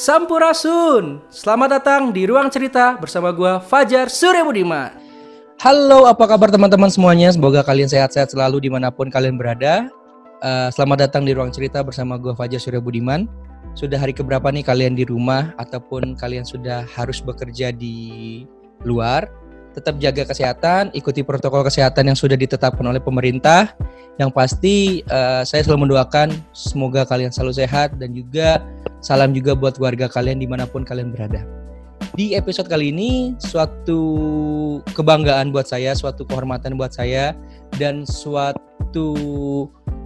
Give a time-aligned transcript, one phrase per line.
[0.00, 1.20] Sampurasun.
[1.28, 4.96] Selamat datang di Ruang Cerita bersama gua Fajar Surya Budiman.
[5.60, 7.28] Halo, apa kabar teman-teman semuanya?
[7.28, 9.92] Semoga kalian sehat-sehat selalu di mana pun kalian berada.
[10.40, 13.28] Uh, selamat datang di Ruang Cerita bersama gua Fajar Surya Budiman.
[13.76, 18.48] Sudah hari keberapa nih kalian di rumah ataupun kalian sudah harus bekerja di
[18.88, 19.28] luar?
[19.76, 23.76] Tetap jaga kesehatan, ikuti protokol kesehatan yang sudah ditetapkan oleh pemerintah.
[24.16, 28.64] Yang pasti uh, saya selalu mendoakan semoga kalian selalu sehat dan juga
[29.00, 31.44] salam juga buat warga kalian di mana pun kalian berada.
[32.16, 34.00] Di episode kali ini suatu
[34.96, 37.36] kebanggaan buat saya, suatu kehormatan buat saya
[37.78, 39.08] dan suatu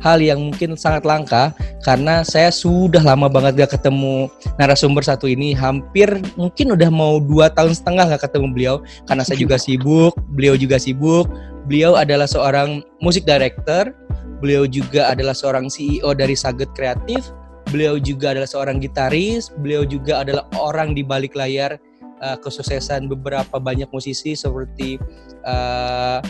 [0.05, 4.29] hal yang mungkin sangat langka karena saya sudah lama banget gak ketemu
[4.61, 8.77] narasumber satu ini hampir mungkin udah mau dua tahun setengah gak ketemu beliau
[9.09, 11.25] karena saya juga sibuk beliau juga sibuk
[11.65, 13.97] beliau adalah seorang musik director
[14.45, 17.33] beliau juga adalah seorang CEO dari Saget Kreatif
[17.75, 21.75] beliau juga adalah seorang gitaris beliau juga adalah orang di balik layar
[22.23, 25.03] uh, kesuksesan beberapa banyak musisi seperti
[25.43, 26.23] uh,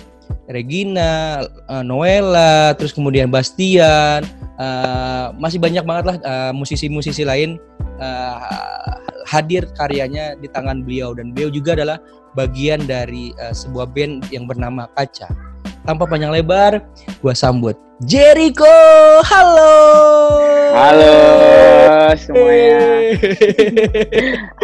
[0.48, 4.24] Regina, uh, Noella, terus kemudian Bastian,
[4.56, 6.16] uh, masih banyak banget lah
[6.56, 7.60] musisi musisi-musisi lain
[8.00, 8.40] uh,
[9.28, 11.98] hadir karyanya di tangan beliau dan beliau juga adalah
[12.36, 15.53] bagian dari uh, sebuah band yang bernama Kaca.
[15.84, 16.80] Tanpa panjang lebar,
[17.20, 18.64] gua sambut Jericho.
[19.22, 19.76] Halo.
[20.74, 21.16] Halo
[22.18, 22.80] semuanya.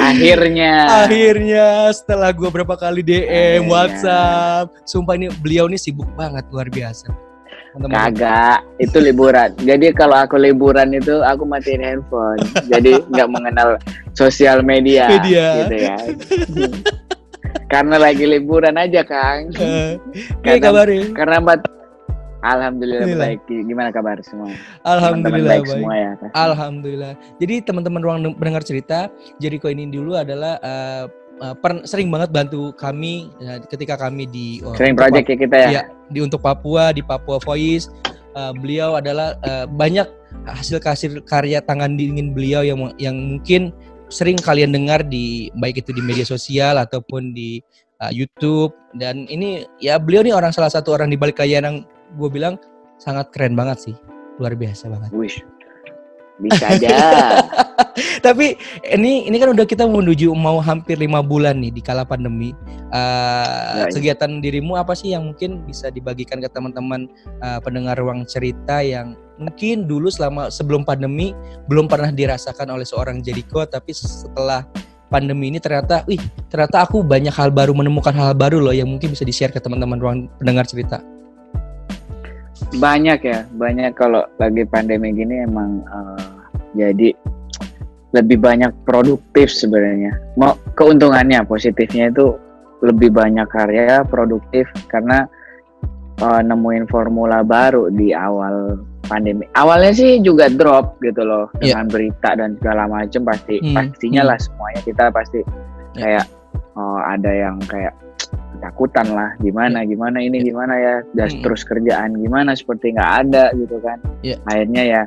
[0.00, 0.72] Akhirnya.
[1.06, 3.70] Akhirnya setelah gue berapa kali DM, Akhirnya.
[3.70, 4.66] WhatsApp.
[4.88, 7.12] Sumpah ini beliau ini sibuk banget luar biasa.
[7.70, 9.54] Kagak, itu liburan.
[9.62, 12.42] Jadi kalau aku liburan itu aku matiin handphone.
[12.66, 13.78] Jadi nggak mengenal
[14.18, 15.06] sosial media.
[15.06, 15.46] Media.
[15.62, 15.96] Gitu ya.
[17.72, 19.54] karena lagi liburan aja, Kang.
[19.56, 19.98] Uh,
[20.42, 21.10] karena, kabarin.
[21.14, 21.36] Karena
[22.40, 23.06] Alhamdulillah Alhamdulillah.
[23.20, 23.40] baik.
[23.68, 24.48] Gimana kabar semua?
[24.84, 26.10] Alhamdulillah baik, baik semua ya.
[26.16, 26.34] Pasti.
[26.36, 27.12] Alhamdulillah.
[27.36, 31.04] Jadi teman-teman ruang mendengar cerita, Jericho ini dulu adalah uh,
[31.44, 35.56] uh, per, sering banget bantu kami uh, ketika kami di uh, sering project ya kita
[35.56, 35.68] ya.
[35.68, 35.82] ya.
[36.08, 37.88] Di untuk Papua, di Papua Voice.
[38.30, 40.06] Uh, beliau adalah uh, banyak
[40.46, 43.74] hasil hasil karya tangan dingin beliau yang yang mungkin
[44.10, 47.62] sering kalian dengar di baik itu di media sosial ataupun di
[48.02, 51.86] uh, YouTube dan ini ya beliau nih orang salah satu orang di balik layar yang
[52.18, 52.58] gue bilang
[52.98, 53.96] sangat keren banget sih
[54.42, 55.10] luar biasa banget.
[55.14, 55.38] Wish.
[56.40, 56.96] Bisa aja.
[58.26, 58.56] Tapi
[58.96, 62.56] ini ini kan udah kita menuju mau hampir lima bulan nih di kala pandemi.
[62.90, 67.06] Uh, kegiatan dirimu apa sih yang mungkin bisa dibagikan ke teman-teman
[67.44, 71.32] uh, pendengar ruang cerita yang mungkin dulu selama sebelum pandemi
[71.66, 74.68] belum pernah dirasakan oleh seorang Jericho tapi setelah
[75.10, 79.10] pandemi ini ternyata, wih ternyata aku banyak hal baru menemukan hal baru loh yang mungkin
[79.10, 81.02] bisa di share ke teman-teman ruang pendengar cerita.
[82.78, 86.46] Banyak ya banyak kalau lagi pandemi gini emang uh,
[86.78, 87.10] jadi
[88.14, 90.14] lebih banyak produktif sebenarnya.
[90.38, 92.38] Mau keuntungannya positifnya itu
[92.80, 95.26] lebih banyak karya produktif karena
[96.22, 98.78] uh, nemuin formula baru di awal
[99.10, 101.74] pandemi awalnya sih juga drop gitu loh yeah.
[101.74, 103.74] dengan berita dan segala macam pasti hmm.
[103.74, 104.30] pastinya hmm.
[104.30, 105.98] lah semuanya kita pasti yeah.
[105.98, 106.26] kayak
[106.78, 107.94] oh, ada yang kayak
[108.60, 109.90] ketakutan lah gimana yeah.
[109.90, 110.46] gimana ini yeah.
[110.52, 111.42] gimana ya dan mm.
[111.42, 114.38] terus kerjaan gimana seperti nggak ada gitu kan yeah.
[114.46, 115.02] akhirnya ya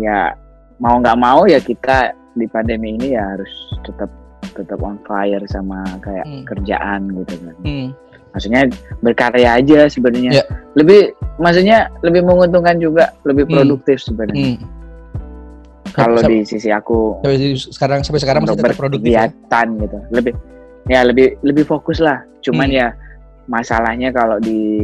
[0.00, 0.18] ya
[0.80, 3.52] mau nggak mau ya kita di pandemi ini ya harus
[3.84, 4.08] tetap
[4.56, 6.44] tetap on fire sama kayak mm.
[6.48, 7.86] kerjaan gitu kan mm.
[8.32, 8.62] maksudnya
[9.04, 10.46] berkarya aja sebenarnya yeah.
[10.72, 13.52] lebih maksudnya lebih menguntungkan juga lebih mm.
[13.52, 14.58] produktif sebenarnya mm.
[15.92, 17.20] kalau di sisi aku
[17.56, 19.28] sekarang sampai sekarang masih tetap produktif ya?
[19.30, 20.32] gitu lebih
[20.86, 22.78] ya lebih lebih fokus lah cuman hmm.
[22.78, 22.88] ya
[23.50, 24.78] masalahnya kalau di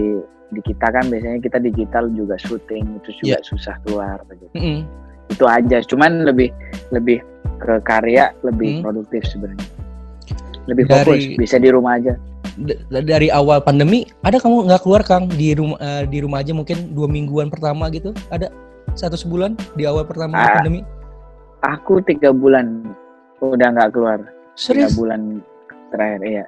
[0.52, 3.42] di kita kan biasanya kita digital juga syuting itu juga yeah.
[3.46, 4.46] susah keluar gitu.
[4.58, 4.78] -hmm.
[5.30, 6.50] itu aja cuman lebih
[6.90, 7.22] lebih
[7.62, 8.82] ke karya lebih hmm.
[8.82, 9.68] produktif sebenarnya
[10.66, 12.14] lebih dari, fokus bisa di rumah aja
[12.88, 15.28] dari awal pandemi ada kamu nggak keluar kang?
[15.28, 18.12] Di rumah uh, di rumah aja mungkin dua mingguan pertama gitu.
[18.28, 18.52] Ada
[18.92, 20.84] satu sebulan di awal pertama uh, pandemi?
[21.64, 22.84] Aku tiga bulan.
[23.40, 24.20] Udah nggak keluar.
[24.54, 24.92] Serius?
[24.92, 25.40] tiga bulan
[25.92, 26.44] terakhir iya.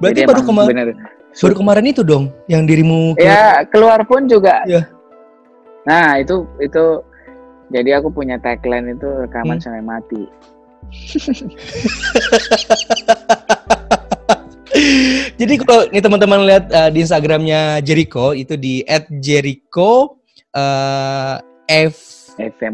[0.00, 0.96] Berarti Jadi baru kemarin
[1.32, 3.24] baru kemarin itu dong yang dirimu keluar.
[3.24, 4.60] ya keluar pun juga.
[4.68, 4.84] Ya.
[5.82, 7.02] nah itu itu
[7.72, 9.64] jadi aku punya tagline itu rekaman hmm.
[9.64, 10.22] sampai mati
[15.40, 18.80] Jadi kalau nih teman-teman lihat uh, di Instagramnya Jericho itu di
[19.20, 20.20] @jericho
[20.56, 21.36] uh,
[21.68, 21.96] F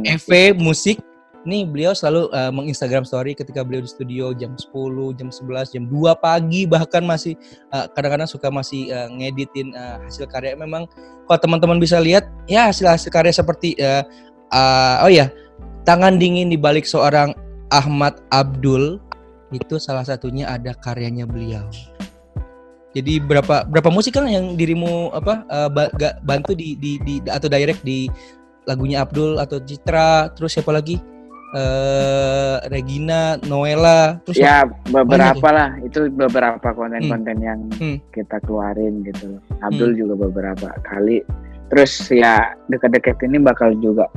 [0.06, 1.02] FV musik
[1.48, 4.74] Nih beliau selalu uh, menginstagram story ketika beliau di studio jam 10,
[5.16, 7.38] jam 11, jam 2 pagi bahkan masih
[7.70, 10.58] kadang kadang-kadang suka masih uh, ngeditin uh, hasil karya.
[10.58, 10.90] Memang
[11.24, 14.04] kalau teman-teman bisa lihat ya hasil hasil karya seperti uh,
[14.52, 15.32] uh, oh ya
[15.88, 17.32] tangan dingin di balik seorang
[17.72, 19.00] Ahmad Abdul
[19.52, 21.64] itu salah satunya ada karyanya beliau.
[22.96, 25.68] Jadi berapa berapa musik kan yang dirimu apa uh,
[26.24, 28.08] bantu di, di di atau direct di
[28.64, 31.00] lagunya Abdul atau Citra terus siapa lagi?
[31.48, 37.48] Uh, Regina, Noella, terus ya beberapa lah itu beberapa konten-konten hmm.
[37.48, 37.96] yang hmm.
[38.12, 39.40] kita keluarin gitu.
[39.64, 40.00] Abdul hmm.
[40.04, 41.24] juga beberapa kali.
[41.72, 44.12] Terus ya dekat-dekat ini bakal juga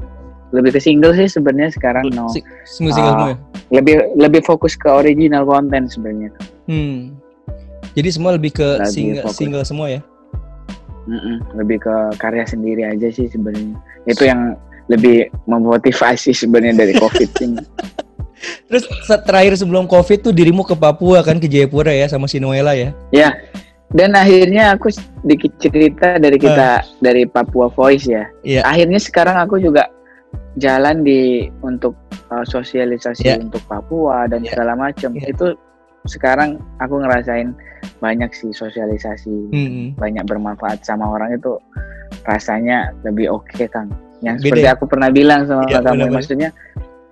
[0.51, 2.27] lebih ke single sih sebenarnya sekarang no.
[2.31, 3.38] Single single uh, semua ya?
[3.71, 6.31] Lebih lebih fokus ke original konten sebenarnya.
[6.68, 7.15] Hmm.
[7.92, 10.01] Jadi semua lebih ke single, single semua ya?
[11.01, 13.75] Mm-mm, lebih ke karya sendiri aja sih sebenarnya.
[14.07, 14.56] Itu yang
[14.88, 17.63] lebih memotivasi sebenarnya dari COVID ini.
[18.71, 18.88] Terus
[19.27, 22.95] terakhir sebelum COVID tuh dirimu ke Papua kan ke Jayapura ya sama si Noela ya?
[23.12, 23.36] Ya.
[23.92, 26.81] Dan akhirnya aku sedikit cerita dari kita uh.
[27.03, 28.24] dari Papua Voice ya.
[28.42, 28.63] Yeah.
[28.63, 29.92] Akhirnya sekarang aku juga
[30.59, 31.95] jalan di untuk
[32.33, 33.39] uh, sosialisasi yeah.
[33.39, 34.51] untuk Papua dan yeah.
[34.51, 35.15] segala macam.
[35.15, 35.31] Yeah.
[35.31, 35.56] Itu
[36.09, 37.53] sekarang aku ngerasain
[38.01, 39.88] banyak sih sosialisasi mm-hmm.
[40.01, 41.62] banyak bermanfaat sama orang itu
[42.25, 43.89] rasanya lebih oke okay, kang
[44.25, 46.50] yang seperti aku pernah bilang sama ya, kamu bener maksudnya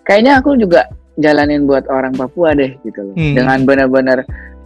[0.06, 0.90] kayaknya aku juga
[1.22, 3.36] jalanin buat orang Papua deh gitu loh mm-hmm.
[3.38, 4.20] dengan benar-benar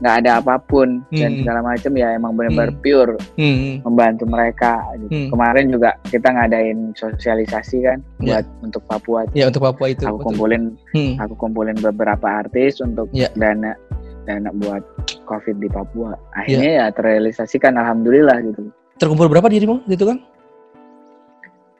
[0.04, 1.16] nggak ada apa pun hmm.
[1.16, 2.82] dan segala macam ya emang benar-benar hmm.
[2.84, 3.88] pure hmm.
[3.88, 5.08] membantu mereka gitu.
[5.16, 5.30] hmm.
[5.32, 8.44] kemarin juga kita ngadain sosialisasi kan yeah.
[8.44, 10.28] buat untuk Papua ya untuk Papua itu aku betul.
[10.28, 11.16] kumpulin hmm.
[11.24, 13.32] aku kumpulin beberapa artis untuk yeah.
[13.40, 13.80] dana
[14.28, 14.84] dana buat
[15.28, 16.16] COVID di Papua.
[16.36, 16.88] Akhirnya yeah.
[16.90, 18.72] ya terrealisasikan alhamdulillah gitu.
[19.00, 20.18] Terkumpul berapa dirimu gitu kan?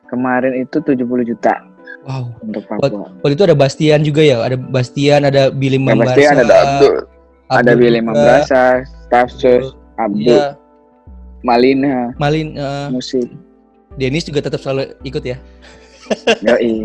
[0.08, 1.64] Kemarin itu 70 juta.
[2.04, 2.36] Wow.
[2.44, 3.08] Untuk Papua.
[3.24, 4.44] Waktu itu ada Bastian juga ya?
[4.44, 6.12] Ada Bastian, ada Billy Mambrasa.
[6.12, 6.94] Bastian, ada Abdul.
[7.52, 8.64] Abdul ada Billy Mambrasa,
[9.12, 10.32] Tafsus, Abdul.
[10.32, 10.56] Ya.
[11.44, 12.16] Malina.
[12.16, 13.28] Malin uh, musik.
[14.00, 15.36] Denis juga tetap selalu ikut ya?
[16.48, 16.82] Yoi.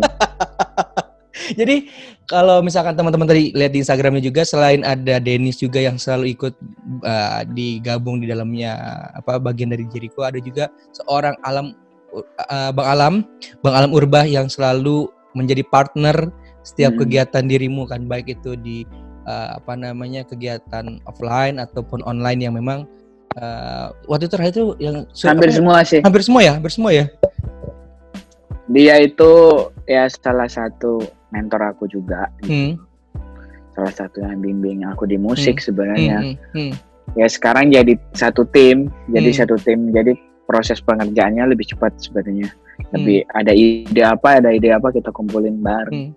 [1.58, 1.88] Jadi
[2.28, 6.54] kalau misalkan teman-teman tadi lihat di Instagramnya juga selain ada Dennis juga yang selalu ikut
[7.02, 8.76] uh, digabung di dalamnya
[9.16, 11.74] apa bagian dari Jericho ada juga seorang Alam
[12.14, 13.14] uh, Bang Alam
[13.64, 16.30] Bang Alam Urbah yang selalu menjadi partner
[16.62, 17.00] setiap hmm.
[17.02, 18.86] kegiatan dirimu kan baik itu di
[19.26, 22.86] uh, apa namanya kegiatan offline ataupun online yang memang
[23.38, 24.96] uh, waktu itu terakhir itu yang
[25.26, 25.58] hampir apa, ya?
[25.58, 27.04] semua sih hampir semua ya hampir semua ya
[28.70, 29.32] dia itu
[29.90, 31.02] ya salah satu
[31.34, 32.78] mentor aku juga hmm.
[33.74, 35.64] salah satu yang bimbing aku di musik hmm.
[35.66, 36.36] sebenarnya hmm.
[36.54, 36.72] Hmm.
[37.18, 39.38] ya sekarang jadi satu tim jadi hmm.
[39.38, 40.14] satu tim jadi
[40.46, 42.50] proses pengerjaannya lebih cepat sebenarnya
[42.94, 43.38] lebih hmm.
[43.38, 46.14] ada ide apa ada ide apa kita kumpulin bareng hmm.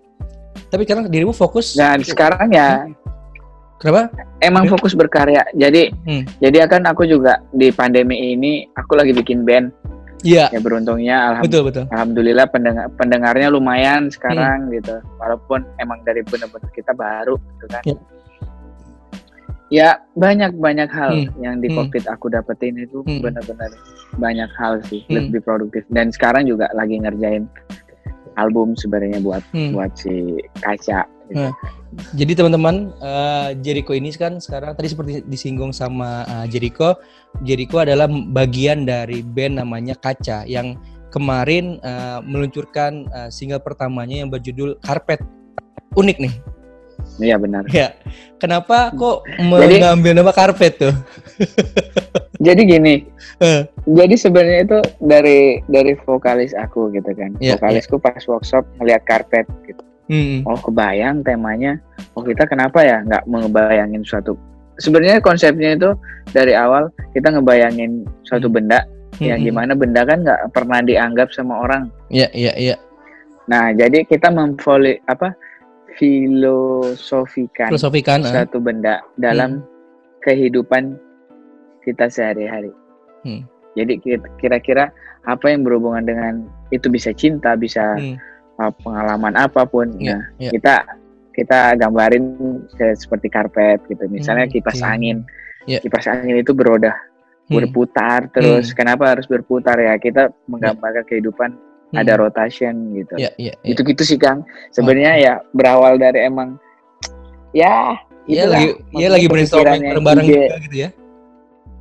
[0.70, 3.04] Tapi sekarang dirimu fokus dan sekarang ya hmm.
[3.84, 4.08] Kenapa?
[4.40, 5.44] Emang fokus berkarya.
[5.52, 6.40] Jadi, hmm.
[6.40, 9.68] jadi akan aku juga di pandemi ini aku lagi bikin band.
[10.24, 10.48] Iya.
[10.48, 11.84] Ya beruntungnya alham betul, betul.
[11.92, 14.80] alhamdulillah pendengar pendengarnya lumayan sekarang hmm.
[14.80, 14.96] gitu.
[15.20, 17.82] Walaupun emang dari benar-benar kita baru gitu kan.
[17.84, 17.96] Ya,
[19.68, 21.44] ya banyak banyak hal hmm.
[21.44, 21.76] yang di hmm.
[21.76, 23.20] Covid aku dapetin itu hmm.
[23.20, 23.68] benar-benar
[24.16, 25.28] banyak hal sih hmm.
[25.28, 27.44] lebih produktif dan sekarang juga lagi ngerjain
[28.36, 29.72] album sebenarnya buat hmm.
[29.74, 31.50] buat si Kaca gitu.
[31.50, 31.54] Hmm.
[32.18, 36.98] Jadi teman-teman uh, Jericho ini kan sekarang tadi seperti disinggung sama uh, Jericho,
[37.46, 40.74] Jericho adalah bagian dari band namanya Kaca yang
[41.14, 45.22] kemarin uh, meluncurkan uh, single pertamanya yang berjudul Carpet.
[45.94, 46.34] Unik nih.
[47.20, 47.64] Iya benar.
[47.70, 47.94] Ya.
[48.42, 50.94] Kenapa kok jadi, mengambil nama Carpet tuh?
[52.46, 53.06] jadi gini.
[53.40, 53.64] Uh.
[53.88, 57.32] Jadi sebenarnya itu dari dari vokalis aku gitu kan.
[57.40, 58.04] Yeah, Vokalisku yeah.
[58.04, 60.44] pas workshop ngeliat Carpet gitu Hmm.
[60.44, 61.80] Oh kebayang temanya.
[62.12, 64.36] Oh kita kenapa ya nggak ngebayangin suatu.
[64.76, 65.90] Sebenarnya konsepnya itu
[66.34, 68.56] dari awal kita ngebayangin suatu hmm.
[68.56, 68.80] benda
[69.16, 69.24] hmm.
[69.24, 71.88] yang gimana benda kan nggak pernah dianggap sama orang.
[72.12, 72.76] Iya iya iya.
[73.48, 75.32] Nah jadi kita memvoli apa
[75.96, 78.30] filosofikan, filosofikan ah.
[78.30, 79.66] suatu benda dalam hmm.
[80.22, 80.98] kehidupan
[81.82, 82.72] kita sehari-hari.
[83.22, 83.46] Hmm.
[83.74, 83.98] Jadi
[84.38, 84.94] kira-kira
[85.26, 90.52] apa yang berhubungan dengan itu bisa cinta, bisa hmm pengalaman apa pun yeah, nah yeah.
[90.54, 90.74] kita
[91.34, 92.38] kita gambarin
[92.94, 94.92] seperti karpet gitu misalnya hmm, kipas yeah.
[94.94, 95.16] angin
[95.66, 95.80] yeah.
[95.82, 96.94] kipas angin itu beroda
[97.50, 97.54] hmm.
[97.58, 98.76] berputar terus hmm.
[98.78, 101.10] kenapa harus berputar ya kita menggambarkan yeah.
[101.10, 101.50] kehidupan
[101.94, 102.02] hmm.
[102.02, 103.70] ada rotation gitu yeah, yeah, yeah.
[103.70, 104.42] gitu gitu sih kang
[104.74, 105.22] sebenarnya oh.
[105.22, 106.58] ya berawal dari emang
[107.54, 110.90] ya Iya lagi, iya lagi brainstorming bareng-bareng juga gitu ya.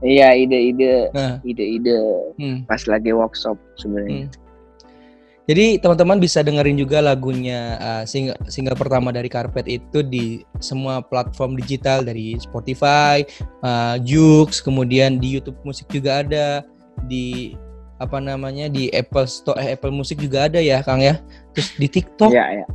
[0.03, 1.39] Iya ide-ide, nah.
[1.48, 1.96] ide-ide
[2.36, 2.67] hmm.
[2.67, 4.27] pas lagi workshop sebenarnya.
[4.27, 4.41] Hmm.
[5.43, 11.03] Jadi teman-teman bisa dengerin juga lagunya uh, single, single pertama dari Carpet itu di semua
[11.03, 13.24] platform digital dari Spotify,
[13.63, 16.63] uh, Joox, kemudian di YouTube musik juga ada,
[17.12, 17.55] di
[18.03, 21.24] apa namanya di Apple Store, eh, Apple Musik juga ada ya, Kang ya.
[21.55, 22.65] Terus di TikTok, ya, ya.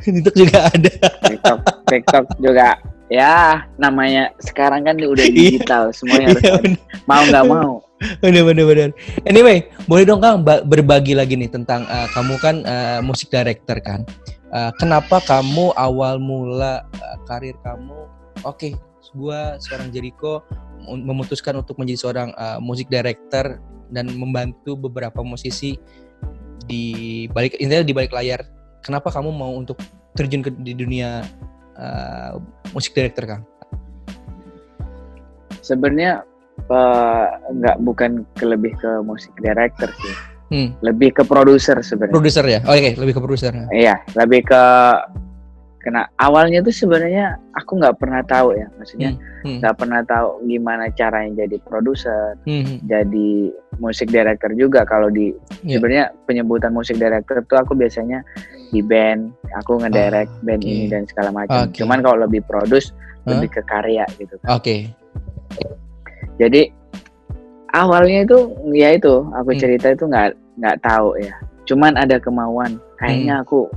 [0.00, 0.90] TikTok juga ada.
[1.26, 5.32] TikTok, TikTok juga ya namanya sekarang kan udah Iya.
[5.32, 6.70] digital semuanya harus Iya, ada.
[7.08, 7.72] mau nggak mau
[8.20, 8.90] bener bener bener.
[9.24, 13.80] Anyway, boleh dong Kang ba- berbagi lagi nih tentang eh, kamu kan eh, musik director
[13.80, 14.04] kan.
[14.48, 18.06] Eh, kenapa kamu awal mula eh, karir kamu?
[18.44, 18.76] Oke,
[19.16, 20.44] gua seorang Jericho
[20.78, 23.56] mem- memutuskan untuk menjadi seorang eh, musik director
[23.92, 25.76] dan membantu beberapa musisi
[26.68, 28.44] di balik intinya di balik layar.
[28.84, 29.76] Kenapa kamu mau untuk
[30.14, 31.22] terjun ke di dunia
[31.76, 32.32] eh,
[32.72, 33.42] musik director Kang?
[35.68, 36.24] sebenarnya
[37.52, 40.16] nggak bukan ke lebih ke musik director sih
[40.48, 42.60] Hmm, lebih ke produser sebenarnya produser ya?
[42.64, 43.52] Oke, lebih ke produser.
[43.68, 44.62] iya lebih ke
[45.88, 50.90] kena awalnya tuh sebenarnya aku nggak pernah tahu ya maksudnya Hmm, nggak pernah tahu gimana
[50.92, 53.30] caranya jadi produser hmm, hmm, jadi
[53.78, 55.30] musik director juga kalau di
[55.62, 55.78] Iya.
[55.78, 58.20] sebenarnya penyebutan musik director tuh aku biasanya
[58.68, 60.68] di band aku ngedirect Ah, band oke.
[60.68, 61.78] ini dan segala macam Oke.
[61.78, 62.90] cuman kalau lebih produce
[63.24, 63.32] Hah?
[63.32, 64.90] lebih ke karya gitu kan Oke.
[66.36, 66.68] jadi
[67.72, 68.38] awalnya itu
[68.74, 69.60] ya itu aku Hmm.
[69.60, 70.28] cerita itu nggak
[70.58, 73.70] nggak tahu ya cuman ada kemauan kayaknya aku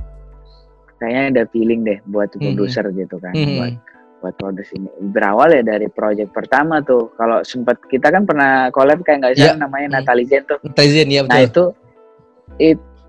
[1.02, 2.40] kayaknya ada feeling deh buat Hmm.
[2.46, 3.74] produser gitu kan Hmm, buat
[4.22, 9.02] buat produce ini berawal ya dari project pertama tuh kalau sempat kita kan pernah collab
[9.02, 9.96] kayak nggak salah namanya Hmm.
[9.98, 11.50] Natalie Zen tuh Tizen ya nah betul.
[11.50, 11.64] itu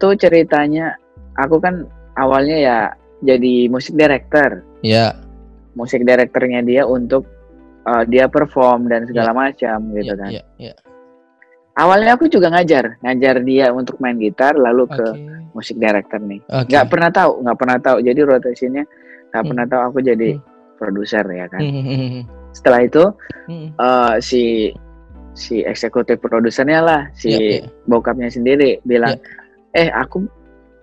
[0.01, 0.97] itu ceritanya
[1.35, 1.85] aku kan
[2.15, 2.77] awalnya ya
[3.21, 5.13] jadi musik director Ya.
[5.73, 7.23] musik directornya dia untuk
[7.83, 10.73] uh, dia perform dan segala macam gitu ya, kan Ya, ya.
[11.73, 15.21] Awalnya aku juga ngajar ngajar dia untuk main gitar lalu ke Oke.
[15.53, 16.69] musik director nih Oke.
[16.69, 18.83] nggak pernah tahu nggak pernah tahu jadi rotasinya
[19.33, 19.49] nggak Hmm.
[19.49, 20.41] pernah tahu aku jadi Hmm.
[20.77, 22.21] produser ya kan Hmm,
[22.53, 23.03] setelah itu
[23.49, 23.67] hmm.
[23.79, 24.69] uh, si
[25.33, 27.65] si eksekutif produsernya lah si Ya, ya.
[27.89, 29.17] bokapnya sendiri bilang
[29.73, 30.21] eh aku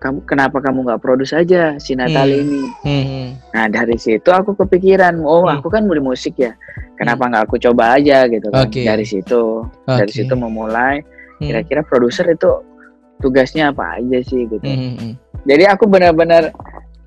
[0.00, 2.44] kamu kenapa kamu nggak produce aja si Natalie Hmm.
[2.46, 3.26] ini Hmm, hmm.
[3.52, 5.54] nah dari situ aku kepikiran oh Hmm.
[5.54, 6.56] aku kan mulai musik ya
[6.96, 8.80] kenapa nggak aku coba aja gitu kan Oke.
[8.82, 10.16] dari situ dari Oke.
[10.16, 11.04] situ memulai
[11.36, 12.48] Hmm, kira-kira produser itu
[13.18, 15.12] tugasnya apa aja sih gitu hmm, hmm, hmm.
[15.44, 16.52] jadi aku benar-benar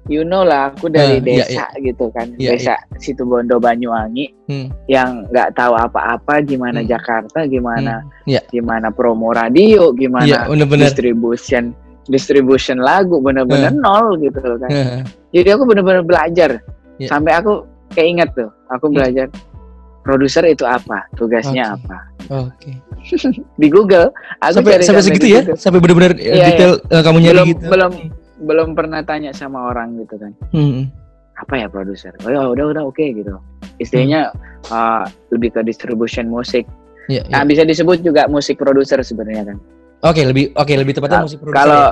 [0.06, 4.68] you know lah aku dari iya, desa gitu kan Iya, desa Situbondo Banyuwangi Hmm.
[4.86, 6.90] yang nggak tahu apa-apa gimana Hmm.
[6.90, 8.42] Jakarta gimana Iya.
[8.50, 10.92] gimana promo radio gimana benar-benar.
[10.92, 11.74] distribution
[12.08, 15.02] distribution lagu benar-benar nol gitu loh kan Heeh.
[15.32, 16.60] jadi aku benar-benar belajar
[17.02, 17.10] Iya.
[17.10, 18.96] sampai aku keinget tuh aku Hmm.
[19.02, 19.28] belajar
[20.04, 21.80] produser itu apa tugasnya Oke.
[21.82, 21.98] apa
[22.46, 22.72] Oke.
[23.62, 25.42] di Google aku Sampai cari sampai segitu ya?
[25.44, 25.54] gitu.
[25.58, 27.66] Sampai benar-benar eh, Iya, detail eh, kamu nyari belum gitu.
[27.68, 27.92] belum
[28.44, 30.92] belum pernah tanya sama orang gitu kan Hmm,
[31.40, 33.32] apa ya produser oh ya udah udah oke gitu
[33.80, 34.30] istilahnya
[34.70, 36.68] uh, lebih ke distribution musik
[37.08, 37.50] Iya, nah iya.
[37.50, 39.58] bisa disebut juga musik produser sebenarnya kan
[40.04, 41.58] Oke, lebih oke lebih tepatnya musik produser.
[41.58, 41.86] kalau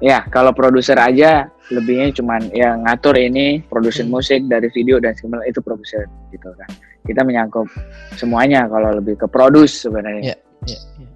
[0.00, 0.18] ya?
[0.18, 1.30] ya kalau produser aja
[1.68, 4.10] lebihnya cuman ya ngatur ini produksi Hmm.
[4.12, 6.70] musik dari video dan segala itu produser gitu kan
[7.04, 7.68] kita menyangkut
[8.14, 11.08] semuanya kalau lebih ke produce sebenarnya Iya, Iya, iya.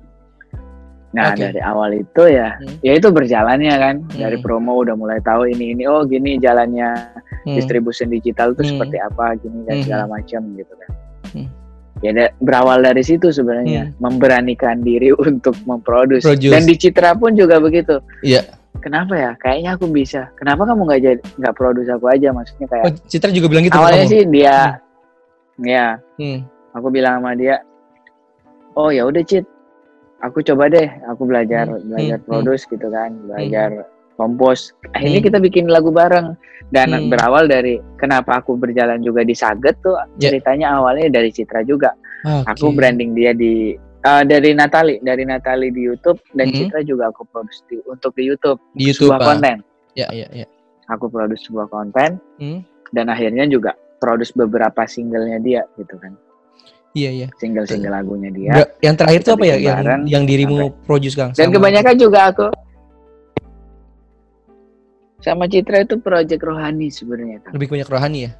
[1.11, 1.43] nah Oke.
[1.43, 2.76] dari awal itu ya Hmm.
[2.81, 4.45] ya itu berjalannya kan dari Hmm.
[4.45, 6.91] promo udah mulai tahu ini ini oh gini jalannya
[7.43, 8.71] Hmm, distribution digital itu Hmm.
[8.76, 9.85] seperti apa gini dan Hmm.
[9.85, 10.91] segala macam gitu kan
[11.33, 11.49] Hmm.
[12.03, 16.35] Ya da- berawal dari situ sebenarnya memberanikan diri untuk memproduksi.
[16.43, 18.03] Dan di Citra pun juga begitu.
[18.21, 18.43] Iya.
[18.79, 19.31] kenapa ya?
[19.39, 20.27] Kayaknya aku bisa.
[20.35, 22.35] Kenapa kamu nggak jadi nggak produce aku aja?
[22.35, 24.83] Maksudnya kayak Oh, Citra juga bilang gitu awalnya sih dia
[25.61, 25.87] ya.
[26.19, 26.43] Hmm.
[26.73, 27.63] aku bilang sama dia
[28.75, 29.47] oh ya udah Cit.
[30.19, 30.87] Aku coba deh.
[31.07, 33.11] Aku belajar Hmm, belajar hmm, produce gitu kan.
[33.27, 33.87] Belajar
[34.23, 35.26] kompos akhirnya Hmm.
[35.26, 36.38] kita bikin lagu bareng
[36.71, 37.11] dan Hmm.
[37.11, 40.31] berawal dari kenapa aku berjalan juga di Saget tuh Ya.
[40.31, 41.91] ceritanya awalnya dari Citra juga
[42.23, 42.47] Oke.
[42.47, 46.57] aku branding dia di eh, dari Natali dari Natali di YouTube dan Hmm.
[46.57, 49.11] Citra juga aku produce di, untuk di YouTube di YouTube.
[49.11, 49.26] sebuah ah.
[49.29, 49.57] konten
[49.93, 50.47] Ya, ya, ya.
[50.88, 52.62] aku produce sebuah konten Hmm.
[52.91, 56.14] dan akhirnya juga produce beberapa singlenya dia gitu kan
[56.93, 57.29] Iya, iya.
[57.38, 61.33] single-single lagunya dia yang terakhir itu apa ya yang yang dirimu produce Kang?
[61.33, 62.47] dan kebanyakan juga aku
[65.23, 68.31] sama Citra itu project rohani sebenarnya kan lebih banyak rohani ya?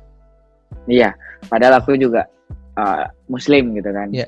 [0.87, 1.11] iya
[1.47, 2.27] padahal aku juga
[2.75, 4.27] uh, muslim gitu kan Iya.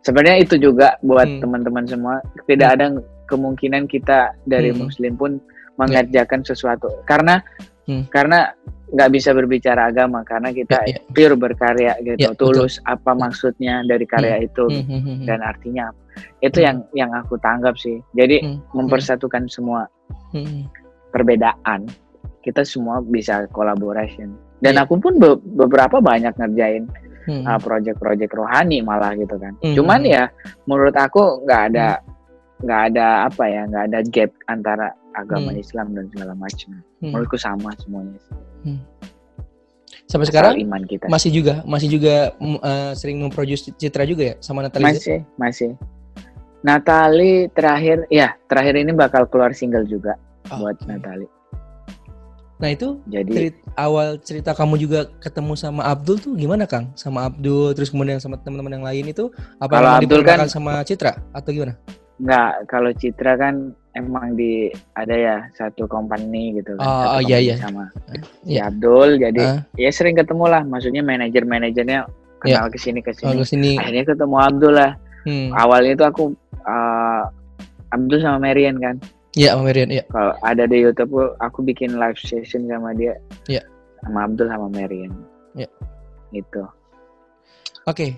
[0.00, 1.40] sebenarnya itu juga buat Hmm.
[1.40, 2.86] teman-teman semua tidak ada
[3.26, 4.86] kemungkinan kita dari Hmm.
[4.86, 5.32] muslim pun
[5.76, 7.42] mengerjakan sesuatu karena
[7.86, 8.02] Hmm.
[8.08, 8.50] karena
[8.86, 10.98] nggak bisa berbicara agama karena kita Ya, ya.
[11.10, 12.54] pure berkarya gitu Ya, betul.
[12.54, 15.26] tulus apa maksudnya dari karya itu Hmm, hmm, hmm, hmm.
[15.26, 15.98] dan artinya apa.
[16.40, 16.66] itu Hmm.
[16.66, 19.90] yang yang aku tanggap sih jadi Hmm, mempersatukan semua
[20.30, 20.62] hmm, hmm.
[21.16, 21.88] Perbedaan
[22.44, 24.84] kita semua bisa collaboration dan Iya.
[24.84, 26.84] aku pun be- beberapa banyak ngerjain
[27.24, 27.42] Hmm.
[27.42, 29.74] uh, project-project rohani malah gitu kan Hmm.
[29.74, 30.28] cuman ya
[30.62, 31.98] menurut aku nggak ada
[32.56, 35.58] nggak ada apa ya nggak ada gap antara agama Hmm.
[35.58, 36.70] Islam dan segala macam.
[37.00, 37.08] Hmm.
[37.08, 38.20] Menurutku sama semuanya.
[38.20, 38.76] sih.
[40.06, 41.08] Sampai Asal sekarang iman kita.
[41.10, 44.92] masih juga masih juga eh, sering memproduce Citra juga ya sama Natalie.
[44.94, 45.70] Masih, masih.
[46.62, 50.14] Natali terakhir, ya terakhir ini bakal keluar single juga
[50.48, 50.86] Oh, buat oke.
[50.86, 51.26] Natali.
[52.56, 56.88] Nah itu Jadi cerit- awal cerita kamu juga ketemu sama Abdul tuh gimana Kang?
[56.94, 59.28] Sama Abdul terus kemudian sama teman-teman yang lain itu
[59.60, 61.76] apa Kalau Abdul kan- sama Citra atau gimana?
[62.16, 63.54] nggak kalau Citra kan
[63.92, 66.80] emang di ada ya satu company gitu kan.
[66.80, 67.56] Oh, satu oh, iya, iya.
[67.60, 67.92] Sama
[68.40, 68.72] Iya.
[68.72, 69.20] Abdul.
[69.20, 69.60] Jadi Ah.
[69.76, 70.64] ya sering ketemu lah.
[70.64, 72.08] Maksudnya manajer-manajernya
[72.40, 73.36] kenal ke sini ke Oh, sini.
[73.36, 73.72] ke sini.
[73.76, 74.96] Akhirnya ketemu Abdul lah.
[75.28, 75.52] Hmm.
[75.52, 76.24] Awalnya itu aku
[76.64, 77.22] uh,
[77.92, 78.96] Abdul sama Marian kan.
[79.36, 80.04] Iya, sama Marian, iya.
[80.08, 81.12] Kalau ada di YouTube
[81.44, 83.20] aku bikin live session sama dia.
[83.52, 83.60] Iya.
[84.00, 85.12] Sama Abdul sama Marian.
[85.52, 85.68] Iya.
[86.32, 86.64] Itu.
[87.84, 88.16] Oke.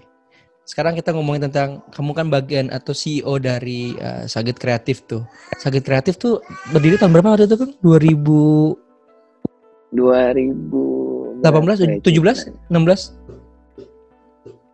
[0.63, 5.27] Sekarang kita ngomongin tentang kamu kan bagian atau CEO dari uh, Sagit Kreatif tuh.
[5.59, 6.39] Sagit Kreatif tuh
[6.71, 7.71] berdiri tahun berapa waktu itu kan?
[7.83, 8.79] 2018,
[9.97, 13.19] 2000 berapa ya, 17, 16,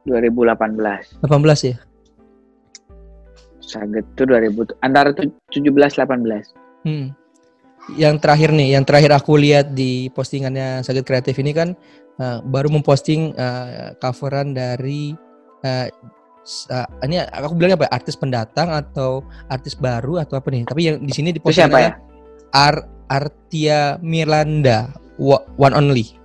[0.04, 1.24] 2018.
[1.24, 1.76] 18 ya?
[3.64, 6.84] Saget tuh 2000 antara tuh 17 18.
[6.84, 7.16] Hmm.
[7.96, 11.76] Yang terakhir nih, yang terakhir aku lihat di postingannya Sagit Kreatif ini kan
[12.16, 15.12] uh, baru memposting uh, coveran dari
[15.64, 15.88] uh,
[16.72, 17.88] uh, ini aku bilang apa?
[17.88, 20.64] ya, Artis pendatang atau artis baru atau apa nih?
[20.64, 21.92] Tapi yang di sini di siapa ya?
[22.56, 24.88] Ar Artia Miranda
[25.20, 26.16] One Only.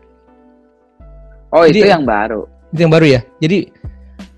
[1.52, 2.46] Oh, Jadi- itu yang baru.
[2.70, 3.22] Itu yang baru ya.
[3.42, 3.58] Jadi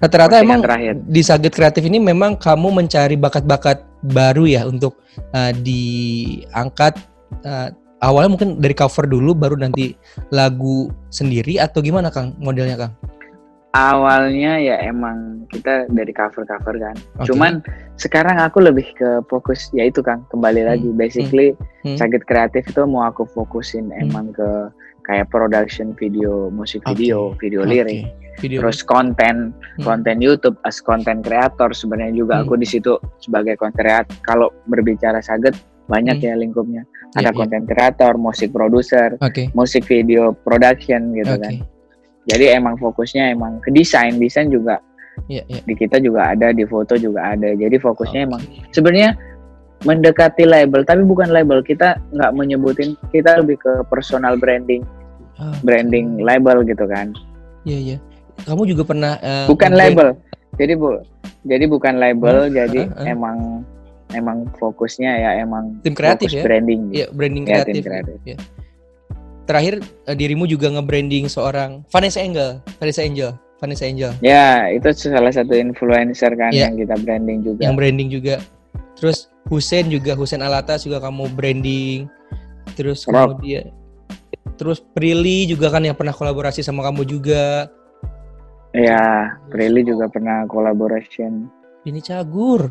[0.02, 0.98] rata-rata emang terakhir.
[1.06, 4.98] di Sagit Kreatif ini memang kamu mencari bakat-bakat baru ya untuk
[5.38, 6.98] uh, diangkat
[7.46, 7.70] uh,
[8.02, 9.94] awalnya mungkin dari cover dulu baru nanti
[10.34, 12.94] lagu sendiri atau gimana Kang modelnya Kang?
[13.72, 16.96] Awalnya ya emang kita dari cover-cover kan.
[17.24, 17.32] Oke.
[17.32, 17.64] Cuman
[17.96, 21.98] sekarang aku lebih ke fokus ya itu Kang, kembali lagi basically Hmm.
[21.98, 24.70] Saget Kreatif itu mau aku fokusin emang ke
[25.02, 26.98] kayak production video, musik Oke.
[26.98, 28.40] video, video lirik, Oke.
[28.40, 28.58] Video.
[28.64, 29.84] terus konten Hmm.
[29.84, 32.44] konten YouTube as konten kreator sebenarnya juga Hmm.
[32.48, 34.14] aku di situ sebagai konten kreator.
[34.24, 35.54] Kalau berbicara Saget
[35.86, 36.28] banyak Hmm.
[36.28, 36.84] ya lingkupnya.
[37.12, 37.38] Iya, Ada iya.
[37.38, 39.52] konten kreator, musik produser, Oke.
[39.52, 41.44] musik video production gitu Oke.
[41.44, 41.54] kan.
[42.24, 44.80] Jadi emang fokusnya emang ke desain, desain juga
[45.28, 45.60] Iya, iya.
[45.68, 47.52] di kita juga ada, di foto juga ada.
[47.52, 48.28] Jadi fokusnya Oke.
[48.32, 49.12] emang sebenarnya
[49.84, 51.62] mendekati label, tapi bukan label.
[51.62, 54.86] Kita nggak menyebutin, kita lebih ke personal branding,
[55.36, 57.10] Ah, branding label gitu kan.
[57.66, 57.98] Iya, iya.
[58.46, 60.14] Kamu juga pernah uh, Bukan label.
[60.58, 61.02] Jadi bu,
[61.42, 62.46] jadi bukan label.
[62.46, 63.06] Hmm, jadi ah, ah.
[63.10, 63.38] emang
[64.12, 66.44] emang fokusnya ya emang Tim kreatif fokus ya?
[66.46, 66.82] branding.
[66.94, 67.74] Iya, branding Ya, kreatif.
[67.74, 67.90] tim gitu.
[67.90, 68.18] kreatif.
[68.22, 68.38] Iya.
[69.50, 74.12] Terakhir eh, dirimu juga nge-branding seorang Vanessa Angel, Vanessa Angel, Vanessa Angel.
[74.22, 76.70] Ya itu salah satu influencer kan Iya.
[76.70, 77.62] yang kita branding juga.
[77.66, 78.36] yang branding juga.
[78.94, 82.06] Terus Husen juga Husen Alatas juga kamu branding.
[82.78, 83.40] Terus Rock.
[83.40, 83.74] kemudian
[84.62, 87.66] terus Prilly juga kan yang pernah kolaborasi sama kamu juga.
[88.78, 91.50] Ya, Prilly juga pernah collaboration.
[91.82, 92.70] Ini Cagur.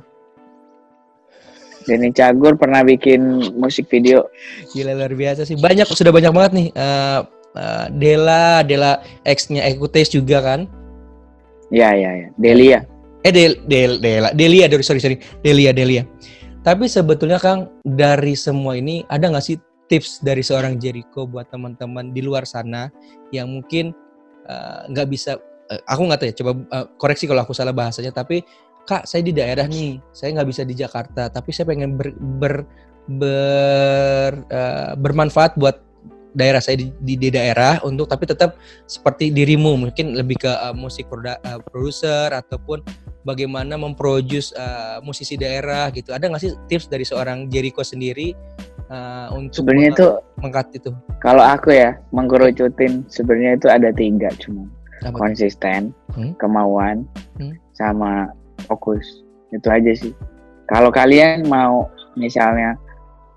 [1.88, 4.28] Denny Cagur pernah bikin musik video.
[4.70, 5.58] Gila luar biasa sih.
[5.58, 6.68] Banyak sudah banyak banget nih.
[6.76, 7.20] Eh,
[7.56, 10.70] eh, Dela, Dela X-nya Ekutes juga kan.
[11.74, 12.28] Ya, ya, ya.
[12.38, 12.80] Delia.
[13.20, 15.16] Eh Del, Del, Dela, Delia, sorry, sorry.
[15.44, 16.06] Delia, Delia.
[16.60, 19.56] Tapi sebetulnya Kang, dari semua ini ada nggak sih
[19.88, 22.92] tips dari seorang Jericho buat teman-teman di luar sana
[23.32, 23.96] yang mungkin
[24.44, 25.40] eh, nggak bisa,
[25.72, 28.12] eh, aku nggak tahu ya, coba eh, koreksi kalau aku salah bahasanya.
[28.12, 28.44] Tapi
[28.84, 32.54] Kak, saya di daerah nih, saya nggak bisa di Jakarta, tapi saya pengen ber, ber,
[33.08, 35.80] ber, eh, bermanfaat buat
[36.34, 38.54] daerah saya di, di, di daerah untuk tapi tetap
[38.86, 42.82] seperti dirimu mungkin lebih ke eh, musik eh, produser ataupun
[43.20, 46.08] bagaimana memproduce uh, musisi daerah gitu.
[46.16, 48.32] Ada nggak sih tips dari seorang Jericho sendiri
[48.88, 50.06] uh, untuk Sebenarnya itu
[50.40, 50.90] mengangkat itu?
[51.20, 54.64] kalau aku ya mengkerucutin sebenarnya itu ada tiga cuma
[55.04, 56.32] Apa konsisten, Hmm.
[56.36, 57.08] kemauan,
[57.40, 57.56] Hmm.
[57.76, 58.32] sama
[58.68, 59.04] fokus.
[59.52, 60.12] Itu aja sih.
[60.68, 62.76] Kalau kalian mau misalnya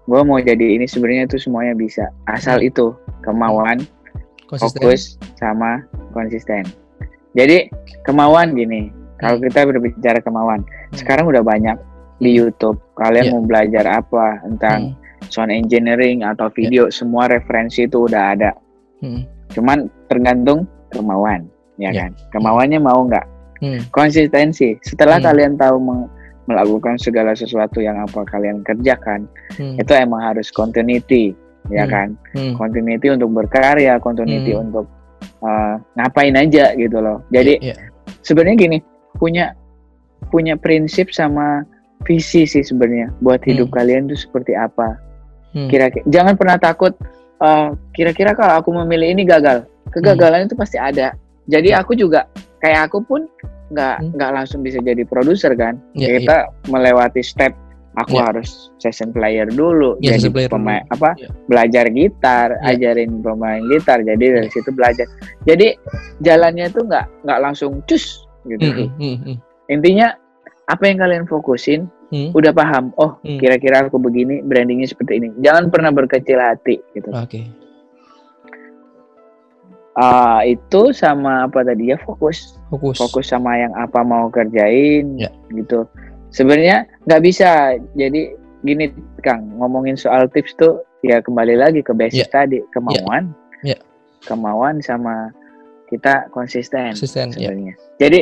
[0.04, 2.70] gue mau jadi ini sebenarnya itu semuanya bisa asal Hmm.
[2.70, 2.86] itu
[3.24, 3.84] kemauan,
[4.46, 4.80] Konsisten.
[4.84, 5.02] fokus
[5.40, 6.68] sama konsisten.
[7.34, 7.72] Jadi
[8.04, 9.46] kemauan gini, kalau Hmm.
[9.48, 10.62] kita berbicara kemauan,
[10.94, 11.80] sekarang udah banyak
[12.20, 12.78] di YouTube.
[12.94, 13.34] Kalian Iya.
[13.34, 15.28] mau belajar apa tentang Hmm.
[15.32, 18.52] sound engineering atau video, semua referensi itu udah ada.
[19.00, 19.24] Hmm.
[19.50, 21.48] Cuman tergantung kemauan,
[21.80, 22.02] ya Iya.
[22.06, 22.12] kan?
[22.36, 23.26] Kemauannya mau nggak?
[23.64, 23.80] Hmm.
[23.90, 24.76] Konsistensi.
[24.84, 25.28] Setelah Hmm.
[25.32, 26.12] kalian tahu meng-
[26.46, 29.80] melakukan segala sesuatu yang apa kalian kerjakan, Hmm.
[29.80, 31.32] itu emang harus continuity,
[31.72, 31.92] ya Hmm.
[31.92, 32.08] kan?
[32.36, 32.54] Hmm.
[32.60, 34.68] Continuity untuk berkarya, continuity Hmm.
[34.68, 34.86] untuk
[35.44, 37.24] uh, ngapain aja gitu loh.
[37.32, 37.76] Jadi Iya, iya.
[38.24, 38.78] sebenarnya gini,
[39.16, 39.56] punya
[40.32, 41.64] punya prinsip sama
[42.04, 43.78] visi sih sebenarnya buat hidup Hmm.
[43.80, 45.00] kalian tuh seperti apa.
[45.56, 45.72] Hmm.
[45.72, 46.96] Kira-kira jangan pernah takut.
[47.44, 50.48] Uh, kira-kira kalau aku memilih ini gagal, kegagalan hmm.
[50.48, 51.12] itu pasti ada.
[51.44, 52.24] Jadi aku juga
[52.64, 53.28] kayak aku pun
[53.76, 54.12] nggak hmm.
[54.16, 55.76] nggak langsung bisa jadi produser kan.
[55.92, 56.72] Yeah, Kita yeah.
[56.72, 57.52] melewati step
[57.94, 58.26] aku yeah.
[58.30, 60.94] harus session player dulu yeah, jadi player pemain dulu.
[60.98, 61.32] apa yeah.
[61.46, 62.70] belajar gitar yeah.
[62.74, 64.54] ajarin pemain gitar jadi dari yeah.
[64.54, 65.06] situ belajar
[65.46, 65.78] jadi
[66.26, 69.36] jalannya itu nggak nggak langsung cus gitu mm -hmm.
[69.70, 70.18] intinya
[70.68, 72.32] apa yang kalian fokusin hmm.
[72.32, 73.40] udah paham oh hmm.
[73.40, 77.44] kira-kira aku begini brandingnya seperti ini jangan pernah berkecil hati gitu oke okay.
[79.98, 85.34] Uh, itu sama apa tadi ya fokus fokus fokus sama yang apa mau kerjain yeah.
[85.54, 85.86] gitu
[86.34, 88.90] sebenarnya nggak bisa jadi gini
[89.22, 92.34] Kang ngomongin soal tips tuh ya kembali lagi ke basic yeah.
[92.34, 93.78] tadi kemauan yeah.
[93.78, 93.82] Yeah.
[94.26, 95.30] kemauan sama
[95.92, 97.52] kita konsisten, konsisten ya.
[97.52, 98.00] sebenarnya yeah.
[98.02, 98.20] jadi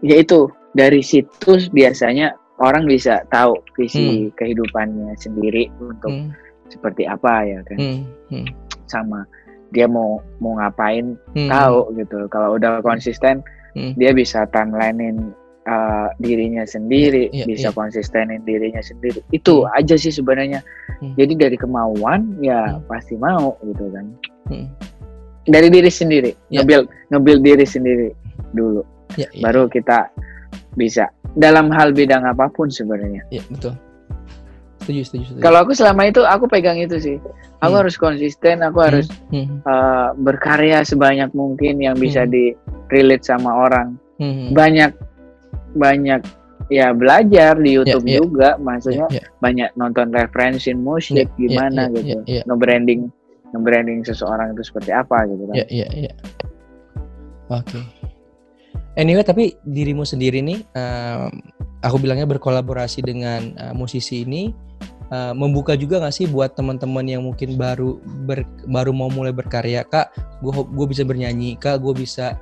[0.00, 4.36] ya itu dari situ biasanya orang bisa tahu visi hmm.
[4.36, 6.30] kehidupannya sendiri untuk hmm.
[6.68, 8.00] seperti apa ya kan hmm.
[8.32, 8.46] Hmm.
[8.86, 9.24] sama
[9.70, 11.50] dia mau mau ngapain hmm.
[11.50, 13.42] tahu gitu kalau udah konsisten
[13.74, 13.94] hmm.
[13.96, 15.32] dia bisa timelinein
[15.66, 17.76] uh, dirinya sendiri yeah, yeah, bisa yeah.
[17.76, 19.76] konsistenin dirinya sendiri itu hmm.
[19.78, 20.60] aja sih sebenarnya
[21.02, 21.14] hmm.
[21.14, 22.86] jadi dari kemauan ya hmm.
[22.90, 24.06] pasti mau gitu kan
[24.50, 24.68] hmm.
[25.46, 26.62] dari diri sendiri yeah.
[26.62, 28.08] ngebuild ngebuild diri sendiri
[28.54, 28.82] dulu
[29.14, 29.42] yeah, yeah.
[29.42, 30.10] baru kita
[30.78, 33.22] bisa dalam hal bidang apa pun sebenarnya.
[33.30, 33.74] Iya betul.
[34.90, 35.42] Setuju, setuju, setuju.
[35.46, 37.16] Kalau aku selama itu aku pegang itu sih.
[37.62, 37.80] Aku hmm.
[37.86, 38.86] harus konsisten, aku hmm.
[38.90, 39.62] harus hmm.
[39.62, 42.32] Uh, berkarya sebanyak mungkin yang bisa hmm.
[42.34, 42.44] di
[42.90, 43.94] relate sama orang.
[44.18, 44.50] Hmm.
[44.50, 44.90] Banyak
[45.78, 46.26] banyak
[46.74, 48.22] ya belajar di ya, YouTube yeah, yeah.
[48.26, 49.38] juga, maksudnya yeah, yeah.
[49.38, 52.18] banyak nonton referensi musik yeah, ya, gimana yeah, gitu.
[52.26, 52.44] Yeah, yeah.
[52.50, 53.06] No branding,
[53.54, 55.54] no branding seseorang itu seperti apa gitu kan.
[55.54, 56.12] Iya, iya, iya.
[57.46, 57.99] Oke.
[59.00, 61.32] Anyway, tapi dirimu sendiri nih, uh,
[61.80, 64.52] aku bilangnya berkolaborasi dengan uh, musisi ini
[65.08, 67.96] uh, membuka juga nggak sih buat teman-teman yang mungkin baru
[68.28, 70.12] ber, baru mau mulai berkarya, kak,
[70.44, 72.36] gue gue bisa bernyanyi, kak, gue bisa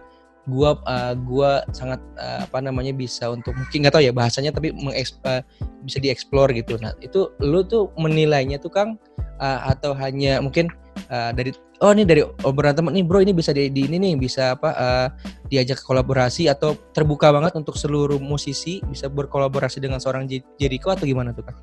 [0.48, 4.72] gue uh, gua sangat uh, apa namanya bisa untuk mungkin nggak tahu ya bahasanya tapi
[4.72, 5.42] uh,
[5.84, 6.80] bisa dieksplor gitu.
[6.80, 8.96] Nah itu lu tuh menilainya tuh kang
[9.38, 10.72] uh, atau hanya mungkin
[11.12, 14.12] uh, dari oh ini dari obrolan teman nih bro ini bisa di, di ini nih
[14.18, 15.08] bisa apa uh,
[15.46, 20.26] diajak kolaborasi atau terbuka banget untuk seluruh musisi bisa berkolaborasi dengan seorang
[20.58, 21.56] Jericho atau gimana tuh kan?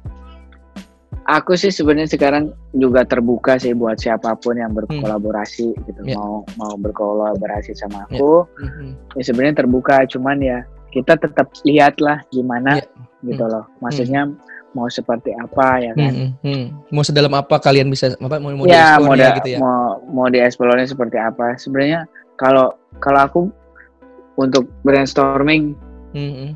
[1.25, 5.82] Aku sih sebenarnya sekarang juga terbuka sih buat siapa pun yang berkolaborasi hmm.
[5.89, 6.21] gitu yeah.
[6.21, 8.21] mau mau berkolaborasi sama ya.
[8.21, 8.45] aku.
[8.62, 8.69] Yeah.
[8.69, 8.89] Mm-hmm.
[9.17, 10.58] Ya sebenarnya terbuka cuman ya
[10.93, 12.86] kita tetap lihatlah gimana yeah.
[13.25, 13.54] gitu hmm.
[13.58, 13.65] loh.
[13.82, 16.65] Maksudnya hmm mau seperti apa ya kan hmm, hmm.
[16.91, 20.27] mau sedalam apa kalian bisa apa mau mau ya, mau da, gitu ya mau mau
[20.27, 22.03] dieksplornya seperti apa sebenarnya
[22.35, 23.41] kalau kalau aku
[24.35, 25.73] untuk brainstorming
[26.11, 26.33] hmm.
[26.35, 26.51] hmm.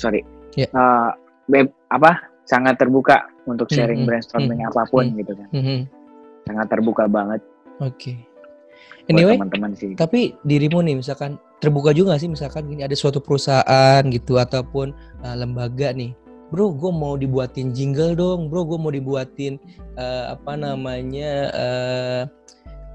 [0.00, 0.24] sorry
[0.56, 0.66] yeah.
[0.72, 0.80] Ya.
[0.80, 1.10] uh,
[1.52, 2.16] web apa
[2.48, 5.80] sangat terbuka untuk sharing hmm, hmm brainstorming hmm, apa pun hmm, gitu kan hmm,
[6.48, 7.44] sangat terbuka banget
[7.84, 8.16] oke okay.
[9.12, 14.00] anyway teman-teman sih tapi dirimu nih misalkan terbuka juga sih misalkan gini ada suatu perusahaan
[14.08, 16.16] gitu ataupun uh, lembaga nih
[16.48, 18.48] bro gue mau dibuatin jingle dong.
[18.48, 19.60] Bro gue mau dibuatin
[19.96, 22.22] uh, apa namanya uh,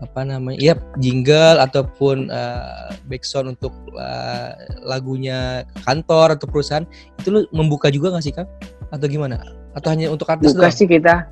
[0.02, 4.52] apa namanya ya jingle ataupun uh, backsound untuk uh,
[4.84, 6.86] lagunya kantor atau perusahaan.
[7.22, 8.50] Itu lu membuka juga nggak sih kang
[8.90, 9.40] atau gimana?
[9.74, 10.76] Atau hanya untuk artis buka doang?
[10.76, 11.30] sih kita.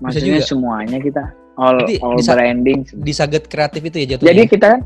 [0.00, 0.48] Maksudnya juga.
[0.48, 1.24] semuanya kita.
[1.60, 2.80] All Jadi, all di, branding.
[3.04, 4.32] di Saget kreatif itu ya jatuhnya?
[4.32, 4.80] Jadi kita kan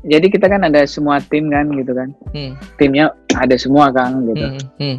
[0.00, 2.08] jadi kita kan ada semua tim kan gitu kan.
[2.36, 2.52] Hmm.
[2.76, 4.46] timnya ada semua kang gitu.
[4.52, 4.60] Hmm.
[4.76, 4.96] Hmm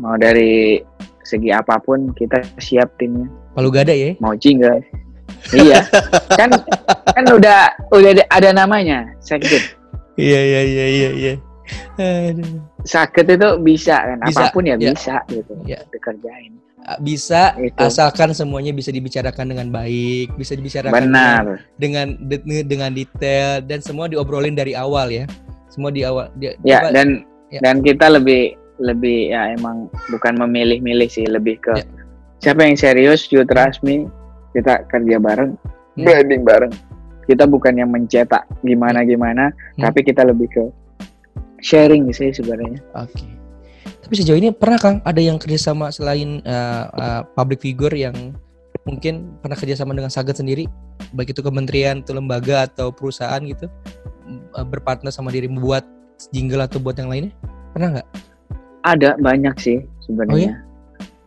[0.00, 0.80] mau dari
[1.22, 3.28] segi apa pun kita siap timnya.
[3.52, 4.16] Palu gada ya?
[4.18, 4.80] Mau jingle.
[5.52, 5.84] Iya.
[6.40, 6.50] Kan
[7.14, 7.58] kan udah
[7.92, 9.76] udah ada namanya sakit
[10.16, 11.34] iya iya iya iya iya.
[12.82, 14.90] Sakit itu bisa kan bisa, apa pun ya, ya.
[14.90, 15.78] bisa gitu ya.
[15.92, 16.56] dikerjain.
[16.80, 17.76] Ah, bisa itu.
[17.76, 21.44] asalkan semuanya bisa dibicarakan dengan baik bisa dibicarakan Benar.
[21.76, 25.28] dengan dengan dengan detail dan semua diobrolin dari awal ya.
[25.68, 27.08] Semua di awal dia, ya coba, dan
[27.52, 27.60] ya.
[27.60, 31.86] dan kita lebih lebih ya emang bukan memilih-milih sih lebih ke yeah.
[32.40, 34.08] siapa yang serius you trust me
[34.56, 35.54] kita kerja bareng
[35.96, 36.04] hmm.
[36.04, 36.72] branding bareng
[37.28, 39.84] kita bukan yang mencetak gimana gimana hmm.
[39.84, 40.64] tapi kita lebih ke
[41.60, 43.30] sharing sih sebenarnya oke okay.
[44.02, 48.34] tapi sejauh ini pernah kang ada yang kerjasama selain uh, uh, public figure yang
[48.88, 50.64] mungkin pernah kerjasama dengan Saget sendiri
[51.12, 53.68] baik itu kementerian atau lembaga atau perusahaan gitu
[54.56, 55.84] uh, berpartner sama diri membuat
[56.32, 57.32] jingle atau buat yang lainnya
[57.76, 58.08] pernah nggak
[58.86, 60.34] ada banyak sih sebenarnya.
[60.34, 60.54] Oh, iya?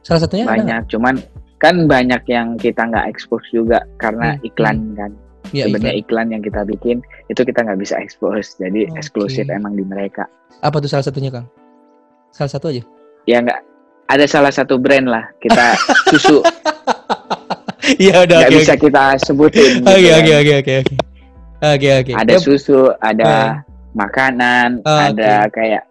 [0.04, 1.16] Salah satunya banyak, cuman
[1.63, 4.48] kan banyak yang kita nggak expose juga karena hmm.
[4.52, 4.96] iklan hmm.
[5.00, 5.12] kan.
[5.54, 6.28] Ya, sebenarnya iklan.
[6.28, 6.98] iklan yang kita bikin
[7.30, 9.00] itu kita nggak bisa expose, jadi okay.
[9.00, 10.26] eksklusif emang di mereka.
[10.66, 11.46] Apa tuh salah satunya kang?
[12.34, 12.82] Salah satu aja?
[13.30, 13.62] Ya nggak
[14.10, 15.78] ada salah satu brand lah kita
[16.12, 16.44] susu
[18.00, 18.60] Iya udah nggak oke.
[18.63, 18.84] bisa oke.
[18.88, 20.39] kita sebutin Oke gitu oke kan.
[20.42, 20.96] oke oke oke.
[21.63, 22.12] Oke oke.
[22.16, 23.54] ada Ya, susu ada Ah.
[23.96, 25.84] makanan Ah, ada kayak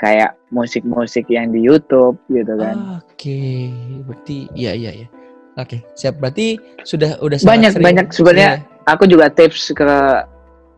[0.00, 3.72] kayak musik-musik yang di YouTube gitu kan Oke,
[4.04, 5.08] berarti iya iya ya.
[5.54, 6.16] Oke, siap.
[6.16, 9.88] Berarti sudah udah banyak sering- banyak sebenarnya Iya, aku juga tips ke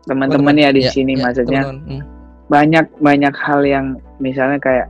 [0.03, 1.61] teman-teman ya di iya, sini iya, maksudnya.
[1.65, 2.01] Hmm.
[2.45, 3.85] banyak banyak hal yang
[4.17, 4.85] misalnya kayak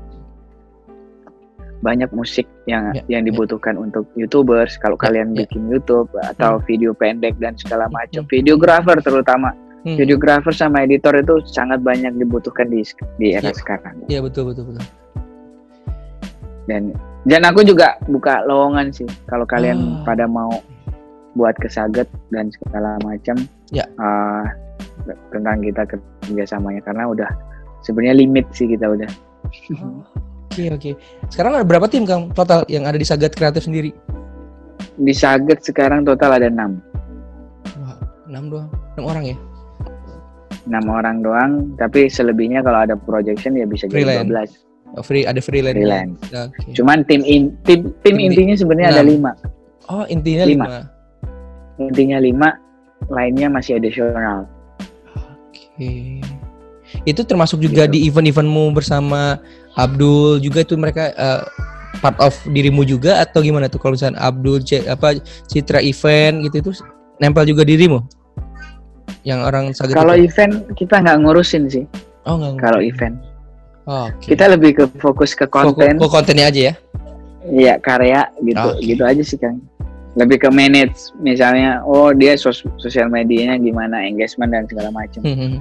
[1.79, 3.27] banyak musik yang Ya, yang ya.
[3.29, 5.45] dibutuhkan untuk youtubers kalau Ya, kalian ya.
[5.45, 8.31] bikin YouTube atau video pendek dan segala macam Hmm.
[8.31, 9.53] videographer terutama
[9.85, 9.95] Hmm.
[9.95, 12.81] videographer sama editor itu sangat banyak dibutuhkan di
[13.15, 13.53] di era Ya.
[13.53, 14.81] sekarang Iya betul betul betul.
[16.65, 16.89] dan
[17.23, 20.03] dan aku juga buka lowongan sih kalau kalian Ah.
[20.03, 20.49] pada mau
[21.33, 23.37] buat kesaget dan segala macam
[23.69, 23.85] Ya.
[23.95, 24.41] ah,
[25.29, 27.29] tentang kita kerjasamanya karena udah
[27.81, 29.05] sebenarnya limit sih kita udah
[30.47, 30.91] Oke oke.
[31.27, 33.93] Sekarang ada berapa tim Kang total yang ada di Sagat Kreatif sendiri?
[34.95, 36.79] di Saget sekarang total ada enam
[37.75, 38.69] Wah, enam doang.
[38.95, 39.37] Enam orang ya?
[40.65, 44.61] Enam orang doang tapi selebihnya kalau ada projection ya bisa jadi Freelance.
[44.61, 45.75] 12 Oh, free ada freelance.
[45.75, 46.71] freelance Oke.
[46.73, 49.31] cuman tim in, tim tim Inti- intinya sebenarnya ada lima
[49.85, 50.65] Oh, intinya Lima.
[50.65, 50.79] lima.
[51.77, 52.49] intinya lima
[53.07, 54.47] lainnya masih additional
[55.11, 56.21] Oke.
[57.03, 57.91] Itu termasuk juga Gitu.
[57.91, 59.37] di event-eventmu bersama
[59.73, 61.43] Abdul juga itu mereka eh,
[61.97, 66.61] part of dirimu juga atau gimana tuh kalau misalnya Abdul C- apa Citra event gitu
[66.61, 66.71] itu
[67.17, 67.99] nempel juga dirimu?
[69.25, 70.29] Yang orang Saget kalau itu?
[70.29, 71.85] event kita nggak ngurusin sih
[72.23, 72.61] oh enggak.
[72.61, 73.17] kalau event
[73.85, 74.33] Oh, Oke.
[74.33, 76.73] kita lebih ke fokus ke konten Kok kontennya aja ya?
[77.45, 78.81] Iya karya gitu Oke.
[78.81, 79.61] gitu aja sih kang
[80.15, 85.37] lebih ke manage misalnya oh dia sos sosial medianya gimana engagement dan segala macam Hmm,
[85.37, 85.59] hmm.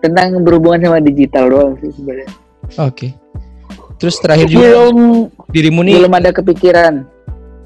[0.00, 2.30] tentang berhubungan sama digital doang sih sebenarnya
[2.78, 3.12] Oke.
[3.94, 4.96] Terus terakhir juga belum
[5.50, 6.94] dirimu nih belum ada kepikiran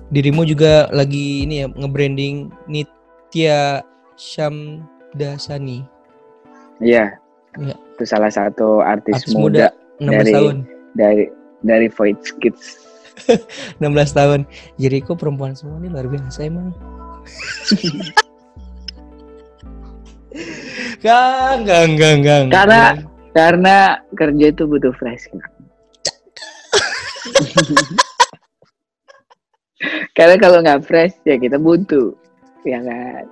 [0.09, 2.35] dirimu juga lagi ini ya nge-branding
[2.67, 3.87] Nitya
[4.19, 5.87] Syamdasani.
[6.83, 7.17] Iya
[7.57, 7.75] Iya.
[7.75, 10.57] itu salah satu artis, Artis muda, muda 16 dari- tahun.
[10.95, 11.25] dari
[11.63, 12.87] dari Void Kids
[13.83, 14.41] 16 tahun.
[14.77, 16.75] Jadi kok perempuan semua ini luar biasa emang.
[20.99, 22.47] Kang, kang, kang, kang.
[22.51, 22.99] Karena-
[23.31, 23.77] karena
[24.19, 25.31] kerja itu butuh fresh
[30.17, 32.19] karena kalau nggak fresh ya kita buntu
[32.67, 33.25] ya kan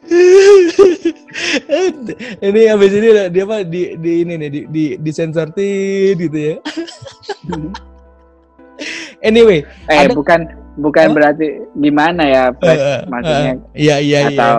[2.46, 6.56] ini habis ini dia apa di di ini nih di di disensortin gitu ya.
[9.20, 9.60] Anyway,
[9.92, 10.48] eh Ada- bukan
[10.80, 11.14] bukan Apa?
[11.36, 14.32] berarti gimana ya fresh eh, maksudnya eh, iya iya iya.
[14.32, 14.52] atau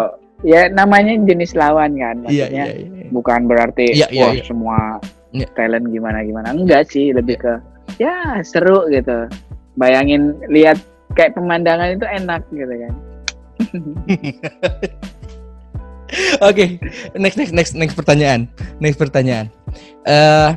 [0.46, 3.10] ya namanya jenis lawan kan Iya maksudnya iya iya.
[3.10, 4.44] bukan berarti Iya, iya, wah iya.
[4.46, 4.78] semua
[5.34, 5.50] Iya.
[5.58, 7.58] talent gimana gimana enggak sih lebih ke
[7.98, 9.26] ya seru gitu
[9.74, 10.78] bayangin lihat
[11.18, 12.94] kayak pemandangan itu enak gitu kan
[16.44, 16.76] Oke,
[17.16, 18.52] next next next next pertanyaan.
[18.84, 19.48] Next pertanyaan.
[20.04, 20.50] Eh,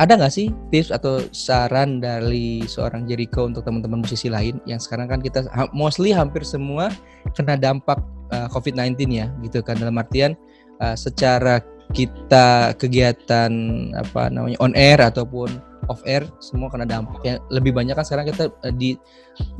[0.00, 5.12] ada nggak sih tips atau saran dari seorang Jericho untuk teman-teman musisi lain yang sekarang
[5.12, 5.44] kan kita
[5.76, 6.88] mostly hampir semua
[7.36, 8.00] kena dampak
[8.32, 10.32] eh, COVID-19 ya, gitu kan dalam artian
[10.80, 11.60] eh, secara
[11.92, 13.52] kita kegiatan
[13.92, 15.60] apa namanya on air ataupun
[15.92, 18.90] off air semua kena dampak yang lebih banyak kan sekarang kita eh, di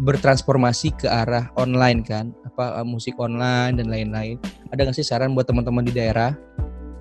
[0.00, 4.40] bertransformasi ke arah online kan apa eh, musik online dan lain-lain
[4.72, 6.32] ada nggak sih saran buat teman-teman di daerah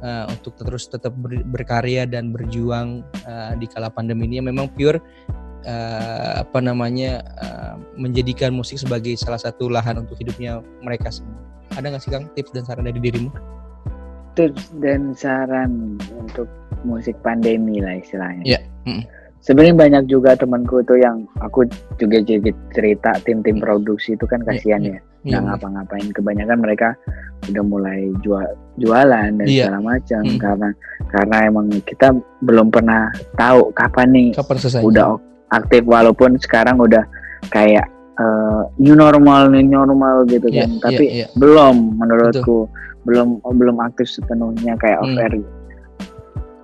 [0.03, 4.67] uh, untuk terus tetap ber- berkarya dan berjuang uh, di kala pandemi ini yang memang
[4.75, 4.99] pure
[5.63, 11.39] uh, apa namanya uh, menjadikan musik sebagai salah satu lahan untuk hidupnya mereka semua.
[11.79, 13.31] Ada nggak sih Kang tips dan saran dari dirimu?
[14.35, 16.47] tips dan saran untuk
[16.87, 19.03] musik pandemi lah istilahnya Iya, mm.
[19.41, 21.65] Sebenarnya banyak juga temanku tuh yang aku
[21.97, 24.91] juga jadi cerita tim-tim produksi itu kan Iya, kasihan iya.
[24.91, 26.89] ya Iya, nggak ngapa-ngapain kebanyakan mereka
[27.45, 28.41] udah mulai jual
[28.75, 29.69] jualan dan Iya.
[29.69, 30.39] segala macam Mm.
[30.39, 30.69] karena
[31.07, 32.07] karena emang kita
[32.41, 33.01] belum pernah
[33.35, 34.81] tahu kapan nih kapan selesai?
[34.81, 35.17] udah
[35.51, 37.05] aktif walaupun sekarang udah
[37.49, 41.27] kayak eh, new normal new normal gitu Iya, kan tapi iya.
[41.33, 42.65] belum menurutku
[43.01, 45.09] belum belum aktif sepenuhnya kayak Hmm.
[45.09, 45.33] off air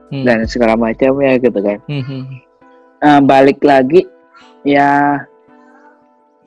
[0.08, 0.24] Hmm.
[0.24, 2.24] dan segala macam ya gitu kan Hmm, hmm.
[2.98, 4.10] Eh, balik lagi
[4.66, 5.22] ya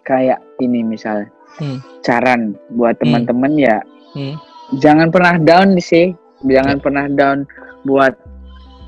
[0.03, 1.31] kayak ini misal
[1.63, 1.79] Hmm.
[2.03, 3.07] saran buat Hmm.
[3.07, 3.79] teman-teman ya
[4.15, 4.35] Hmm.
[4.83, 6.11] jangan pernah down sih
[6.43, 7.47] jangan pernah down
[7.87, 8.19] buat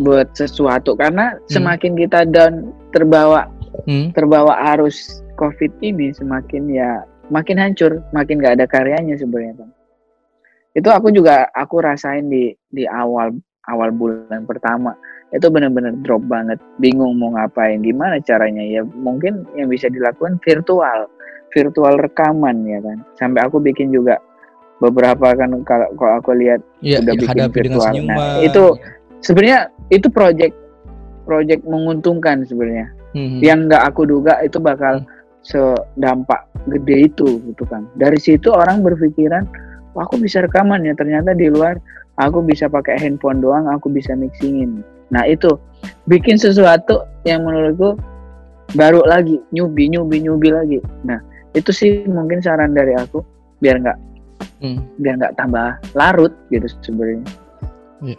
[0.03, 3.46] buat sesuatu karena semakin kita down terbawa
[3.87, 4.11] Hmm.
[4.11, 9.72] terbawa arus covid ini semakin ya makin hancur makin gak ada karyanya sebenarnya Bang.
[10.75, 13.38] itu aku juga aku rasain di di awal
[13.70, 14.98] awal bulan pertama
[15.33, 16.61] itu benar-benar drop banget.
[16.77, 18.61] Bingung mau ngapain gimana caranya.
[18.61, 21.09] Ya mungkin yang bisa dilakukan virtual.
[21.53, 22.99] Virtual rekaman ya kan.
[23.16, 24.21] Sampai aku bikin juga
[24.81, 27.92] beberapa kan kalau kalau aku lihat ya, udah ya, bikin virtual.
[28.05, 28.88] Nah itu ya.
[29.25, 30.55] sebenarnya itu project
[31.25, 32.88] project menguntungkan sebenarnya.
[33.12, 33.45] Hmm.
[33.45, 35.09] yang nggak aku duga itu bakal hmm.
[35.45, 37.85] sedampak gede itu gitu kan.
[37.97, 39.45] Dari situ orang berpikiran
[39.92, 40.97] Wah, aku bisa rekaman ya.
[40.97, 41.77] Ternyata di luar
[42.16, 45.61] aku bisa pakai handphone doang aku bisa mixingin Nah itu
[46.09, 48.01] bikin sesuatu yang menurutku
[48.72, 50.79] baru lagi, nyubi, nyubi, nyubi lagi.
[51.05, 51.20] Nah
[51.53, 53.20] itu sih mungkin saran dari aku
[53.61, 53.98] biar nggak
[54.64, 54.81] hmm.
[54.98, 57.22] biar nggak tambah larut gitu sebenarnya.
[58.03, 58.18] Ya.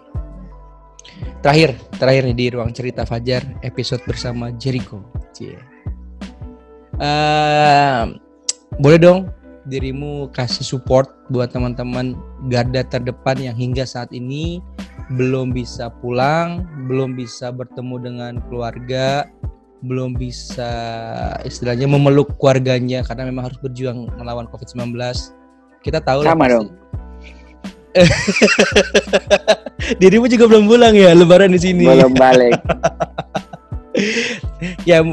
[1.44, 5.04] Terakhir, terakhir nih di ruang cerita Fajar episode bersama Jericho.
[5.36, 5.60] Cie.
[7.02, 8.16] Uh,
[8.80, 9.20] boleh dong
[9.66, 12.16] dirimu kasih support buat teman-teman
[12.52, 14.60] garda terdepan yang hingga saat ini
[15.12, 19.28] belum bisa pulang, belum bisa bertemu dengan keluarga,
[19.84, 20.72] belum bisa
[21.44, 24.96] istilahnya memeluk keluarganya karena memang harus berjuang melawan COVID-19.
[25.84, 26.72] Kita tahu Sama dong.
[30.02, 31.84] Dirimu juga belum pulang ya lebaran di sini.
[31.86, 32.56] Belum balik.
[34.90, 35.04] ya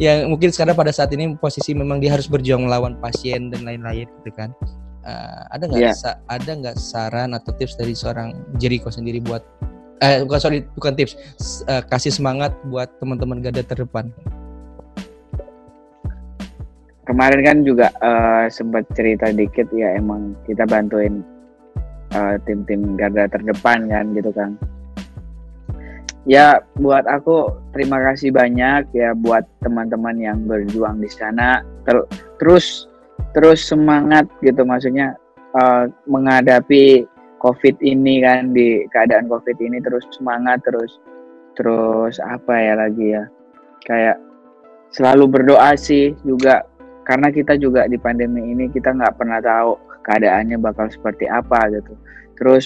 [0.00, 4.08] yang mungkin sekarang pada saat ini posisi memang dia harus berjuang melawan pasien dan lain-lain
[4.08, 4.48] gitu kan
[5.04, 5.94] uh, ada nggak yeah.
[5.94, 9.44] sa ada nggak saran atau tips dari seorang Jericho sendiri buat
[10.00, 11.14] eh bukan sorry bukan tips
[11.68, 14.08] uh, kasih semangat buat teman-teman garda terdepan?
[17.04, 21.26] Kemarin kan juga uh, sempat cerita dikit ya emang kita bantuin
[22.10, 24.58] tim tim-tim garda terdepan kan gitu kan.
[26.28, 31.64] Ya buat aku terima kasih banyak ya buat teman-teman yang berjuang di sana.
[31.86, 32.02] Ter
[32.42, 32.89] terus
[33.32, 35.16] terus semangat gitu maksudnya
[35.56, 37.06] uh, menghadapi
[37.40, 41.00] COVID ini kan di keadaan COVID ini terus semangat terus
[41.56, 43.24] terus apa ya lagi ya
[43.88, 44.16] kayak
[44.92, 46.66] selalu berdoa sih juga
[47.08, 51.94] karena kita juga di pandemi ini kita nggak pernah tahu keadaannya bakal seperti apa gitu.
[52.38, 52.64] Terus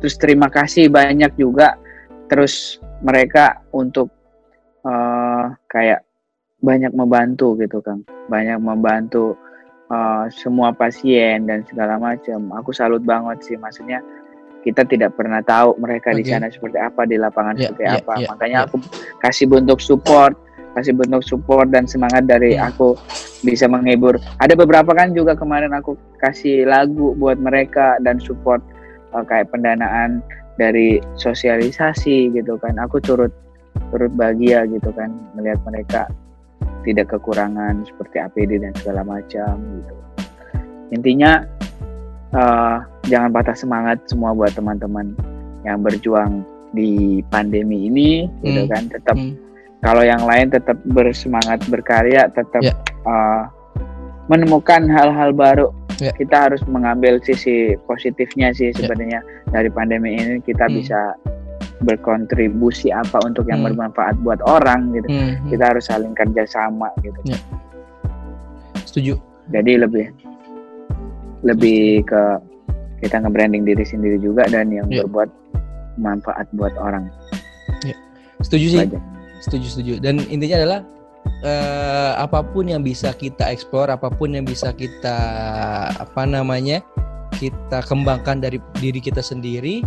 [0.00, 1.76] terus terima kasih banyak juga
[2.26, 4.10] terus mereka untuk
[4.84, 6.02] uh, kayak
[6.60, 9.38] banyak membantu gitu kan banyak membantu
[9.90, 12.50] uh, semua pasien dan segala macam.
[12.58, 14.02] Aku salut banget sih, maksudnya
[14.66, 16.18] kita tidak pernah tahu mereka okay.
[16.20, 18.14] di sana seperti apa di lapangan yeah, seperti yeah, apa.
[18.18, 18.66] Yeah, Makanya yeah.
[18.66, 18.76] aku
[19.22, 20.34] kasih bentuk support,
[20.74, 22.66] kasih bentuk support dan semangat dari yeah.
[22.66, 22.98] aku
[23.46, 24.18] bisa menghibur.
[24.42, 28.58] Ada beberapa kan juga kemarin aku kasih lagu buat mereka dan support
[29.14, 30.18] uh, kayak pendanaan
[30.58, 32.74] dari sosialisasi gitu kan.
[32.82, 33.30] Aku turut
[33.94, 36.10] turut bahagia gitu kan melihat mereka
[36.86, 39.94] tidak kekurangan seperti APD dan segala macam gitu.
[40.94, 41.42] Intinya
[42.30, 42.78] uh,
[43.10, 45.18] jangan patah semangat semua buat teman-teman
[45.66, 48.46] yang berjuang di pandemi ini gitu hmm.
[48.46, 49.34] gitu kan tetap hmm.
[49.82, 52.76] kalau yang lain tetap bersemangat berkarya tetap yeah.
[52.76, 53.08] Ya.
[53.08, 53.42] uh,
[54.26, 56.14] menemukan hal-hal baru yeah.
[56.14, 58.76] kita harus mengambil sisi positifnya sih ya.
[58.76, 59.50] sebenarnya yeah.
[59.50, 60.74] dari pandemi ini kita hmm.
[60.82, 61.00] bisa
[61.84, 63.72] berkontribusi apa untuk yang hmm.
[63.72, 65.08] bermanfaat buat orang gitu.
[65.12, 65.48] Hmm, hmm.
[65.52, 67.18] Kita harus saling kerja sama gitu.
[67.28, 67.38] Ya.
[68.88, 69.14] Setuju.
[69.52, 70.06] Jadi lebih
[71.44, 72.22] lebih ke
[73.04, 75.04] kita nge-branding diri sendiri juga dan yang ya.
[75.04, 75.28] berbuat
[76.00, 77.12] manfaat buat orang.
[77.84, 77.96] Ya.
[78.40, 78.80] Setuju sih.
[79.44, 79.92] Setuju setuju.
[80.00, 80.80] Dan intinya adalah
[81.44, 85.18] uh, apa pun yang bisa kita eksplor, apa pun yang bisa kita
[85.92, 86.80] apa namanya
[87.36, 89.84] kita kembangkan dari diri kita sendiri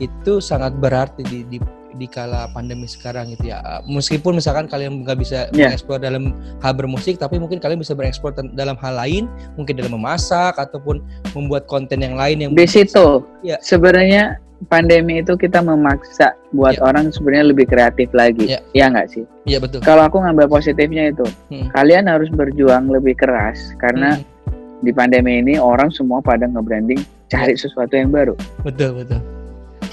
[0.00, 1.58] itu sangat berarti di, di
[1.96, 3.82] di kala pandemi sekarang gitu ya.
[3.88, 5.70] Meskipun misalkan kalian nggak bisa yeah.
[5.70, 9.26] mengeksplor dalam hal bermusik, tapi mungkin kalian bisa bereksplor dalam hal lain,
[9.58, 11.02] mungkin dalam memasak ataupun
[11.34, 13.24] membuat konten yang lain yang di situ.
[13.42, 13.58] Ya.
[13.58, 16.86] Sebenarnya pandemi itu kita memaksa buat yeah.
[16.86, 18.62] orang sebenarnya lebih kreatif lagi, yeah.
[18.76, 19.24] ya nggak sih?
[19.48, 19.80] Iya yeah, betul.
[19.82, 21.72] Kalau aku ngambil positifnya itu, hmm.
[21.74, 24.84] kalian harus berjuang lebih keras karena hmm.
[24.84, 27.00] di pandemi ini orang semua pada nge-branding
[27.32, 27.62] cari yeah.
[27.66, 28.36] sesuatu yang baru.
[28.62, 29.39] Betul betul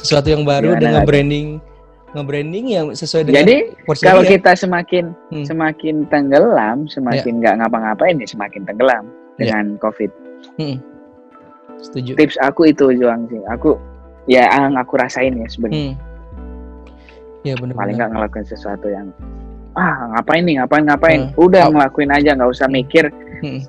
[0.08, 1.60] sesuatu yang baru dengan branding
[2.15, 3.58] nge-branding yang sesuai dengan Jadi
[4.00, 4.39] kalau ya.
[4.39, 5.46] kita semakin hmm.
[5.46, 7.39] semakin tenggelam, semakin ya.
[7.43, 7.60] nggak ya.
[7.60, 9.04] ngapa-ngapain ya semakin tenggelam
[9.38, 9.44] ya.
[9.44, 10.12] dengan COVID.
[10.56, 10.77] Hmm.
[11.84, 12.15] Setuju.
[12.15, 13.44] Tips aku itu Juang sih.
[13.52, 13.75] Aku
[14.25, 15.94] ya yang aku rasain ya sebenarnya.
[15.94, 15.96] Hmm.
[17.44, 17.75] Ya benar.
[17.75, 19.12] Paling nggak ngelakuin sesuatu yang
[19.77, 21.21] ah ngapain nih ngapain ngapain.
[21.29, 21.44] Hmm.
[21.44, 21.71] Udah oh.
[21.75, 23.12] ngelakuin aja nggak usah mikir
[23.44, 23.62] hmm.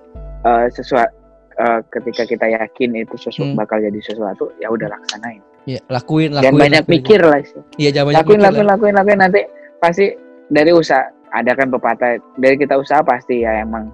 [0.46, 1.10] uh, sesuatu
[1.58, 3.60] uh, ketika kita yakin itu sesuatu hmm.
[3.60, 6.94] bakal jadi sesuatu ya udah laksanain ya lakuin lakuin jangan banyak lakuin.
[6.96, 9.18] mikir lah sih iya jangan banyak lakuin mikir lakuin, lakuin lakuin.
[9.20, 9.40] Nanti
[9.84, 10.06] pasti
[10.48, 13.92] dari usaha ada kan pepatah dari kita usaha pasti ya emang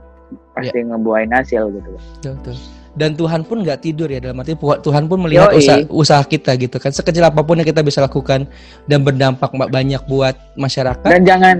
[0.54, 0.86] pasti ya.
[0.86, 1.90] ngebuahin hasil gitu.
[1.98, 2.56] Betul, betul.
[2.94, 6.78] dan Tuhan pun nggak tidur ya dalam arti Tuhan pun melihat usaha, usaha kita gitu
[6.78, 6.94] kan.
[6.94, 8.46] Sekecil apa pun yang kita bisa lakukan
[8.86, 11.10] dan berdampak banyak buat masyarakat.
[11.10, 11.58] Dan jangan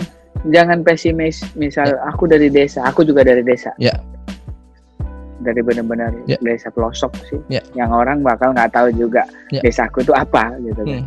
[0.55, 1.43] jangan pesimis.
[1.59, 2.07] Misal ya.
[2.07, 3.75] aku dari desa aku juga dari desa.
[3.83, 3.99] Ya
[5.43, 6.39] dari benar-benar ya.
[6.45, 7.63] desa pelosok sih ya.
[7.75, 9.63] yang orang bakal nggak tahu juga ya.
[9.65, 11.07] desaku itu apa gitu kan hmm.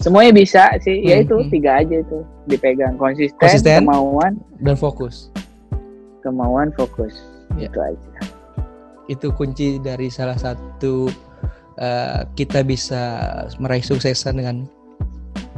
[0.00, 1.22] semuanya bisa sih ya hmm.
[1.22, 1.48] ya itu hmm.
[1.48, 2.18] tiga aja itu
[2.50, 5.32] dipegang konsisten, konsisten kemauan dan fokus
[6.20, 7.14] kemauan fokus
[7.56, 7.72] ya.
[7.72, 8.10] itu aja
[9.06, 11.08] itu kunci dari salah satu
[11.78, 13.02] uh, kita bisa
[13.62, 14.66] meraih suksesan dengan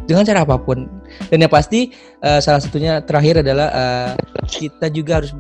[0.08, 0.88] dengan cara apa pun
[1.28, 1.92] dan yang pasti
[2.24, 4.12] uh, salah satunya terakhir adalah uh,
[4.48, 5.36] kita juga harus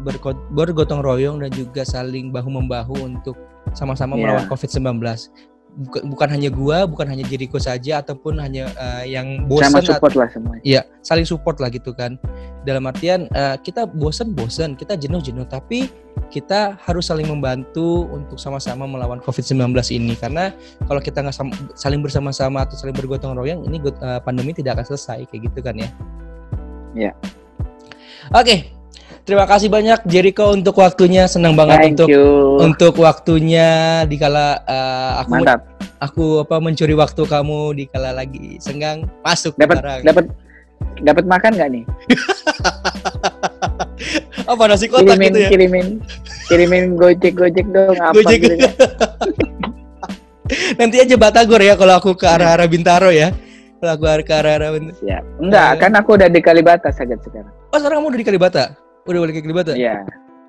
[0.52, 3.34] bergotong royong dan juga saling bahu membahu untuk
[3.72, 4.36] sama-sama yeah.
[4.36, 5.00] melawan COVID-19
[5.78, 10.14] bukan, bukan hanya gua, bukan hanya Jericho saja ataupun hanya uh, yang bosan sama support
[10.18, 10.62] lah semuanya.
[10.66, 12.18] Iya, saling support lah gitu kan.
[12.66, 15.88] Dalam artian uh, kita bosan-bosan, kita jenuh-jenuh tapi
[16.28, 20.52] kita harus saling membantu untuk sama-sama melawan COVID-19 ini karena
[20.84, 21.36] kalau kita nggak
[21.78, 25.78] saling bersama-sama atau saling bergotong royong ini uh, pandemi tidak akan selesai kayak gitu kan
[25.78, 25.88] ya.
[26.98, 27.12] Iya.
[28.34, 28.58] Oke, okay,
[29.28, 31.28] Terima kasih banyak Jericho untuk waktunya.
[31.28, 32.56] Senang banget Thank untuk you.
[32.64, 35.60] untuk waktunya dikala uh, aku Mantap.
[36.00, 40.32] aku apa mencuri waktu kamu dikala lagi senggang masuk dapat dapat
[41.04, 41.84] dapat makan nggak nih?
[44.48, 45.48] apa nasi kotak kirimin, gitu ya?
[45.52, 45.86] Kirimin
[46.48, 48.40] kirimin gojek gojek dong apa gojek.
[48.48, 48.56] gitu.
[50.80, 53.28] Nanti aja Batagor ya kalau aku ke arah-arah Bintaro ya.
[53.76, 54.96] Kalau aku ke arah-arah Bintaro.
[55.04, 55.24] Siap.
[55.44, 57.52] Enggak, uh, kan aku udah di Kalibata saja sekarang.
[57.68, 58.87] Oh, sekarang kamu udah di Kalibata?
[59.06, 59.72] Udah balik ke Kalibata?
[59.76, 60.02] Iya.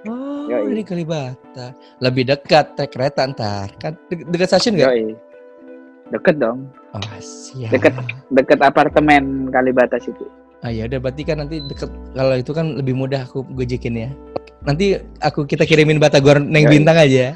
[0.07, 0.79] Oh, Yoi.
[0.79, 1.75] di Kalibata.
[1.99, 3.67] Lebih dekat naik kereta ntar.
[3.77, 4.91] Kan de dekat stasiun nggak?
[6.09, 6.71] Deket dong.
[6.95, 7.69] Oh, siap.
[7.75, 7.93] Deket
[8.31, 10.23] deket apartemen Kalibata situ.
[10.59, 14.09] Ah ya udah berarti kan nanti deket kalau itu kan lebih mudah aku gojekin ya.
[14.63, 16.73] Nanti aku kita kirimin Batagor neng Yoi.
[16.79, 17.35] bintang aja.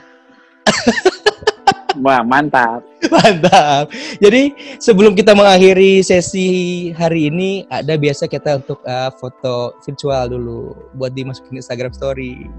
[2.03, 2.81] Wah, mantap.
[3.13, 3.93] Mantap.
[4.17, 10.73] Jadi sebelum kita mengakhiri sesi hari ini, ada biasa kita untuk uh, foto virtual dulu
[10.97, 12.49] buat dimasukin Instagram story.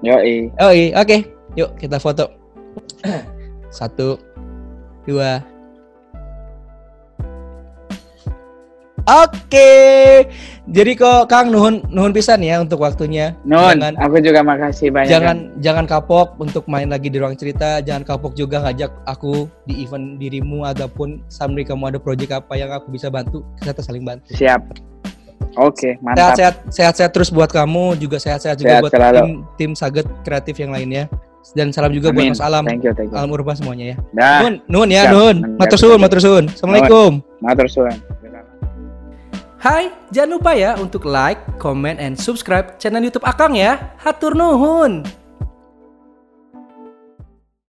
[0.00, 0.48] Yoi.
[0.56, 1.04] Oh oke.
[1.04, 1.20] Okay.
[1.60, 2.32] Yuk kita foto.
[3.70, 4.18] Satu,
[5.04, 5.44] dua,
[9.06, 9.72] Oke.
[10.70, 13.34] Jadi kok Kang nuhun nuhun pisan ya untuk waktunya.
[13.42, 13.80] Nuhun.
[13.80, 15.10] Jangan, aku juga makasih banyak.
[15.10, 15.62] Jangan kan.
[15.62, 17.82] jangan kapok untuk main lagi di ruang cerita.
[17.82, 22.70] Jangan kapok juga ngajak aku di event dirimu ataupun sambil kamu ada proyek apa yang
[22.70, 23.42] aku bisa bantu.
[23.58, 24.30] Kita saling bantu.
[24.36, 24.90] Siap.
[25.58, 26.38] Oke, mantap.
[26.38, 29.18] Sehat-sehat sehat-sehat terus buat kamu, juga sehat-sehat juga buat selalu.
[29.18, 31.10] tim tim Saget kreatif yang lainnya.
[31.56, 32.30] Dan salam juga Amin.
[32.30, 32.62] buat Mas Alam.
[32.68, 33.16] Thank you, thank you.
[33.16, 33.96] Alam Urba semuanya ya.
[34.12, 35.56] Nah, nun, nun ya, nun.
[35.58, 36.44] Matur suwun, matur suwun.
[36.52, 37.24] Assalamualaikum.
[37.42, 37.96] Matur suwun.
[39.60, 43.92] Hai, jangan lupa ya untuk like, comment, and subscribe channel YouTube Akang ya.
[44.00, 45.04] Hatur nuhun.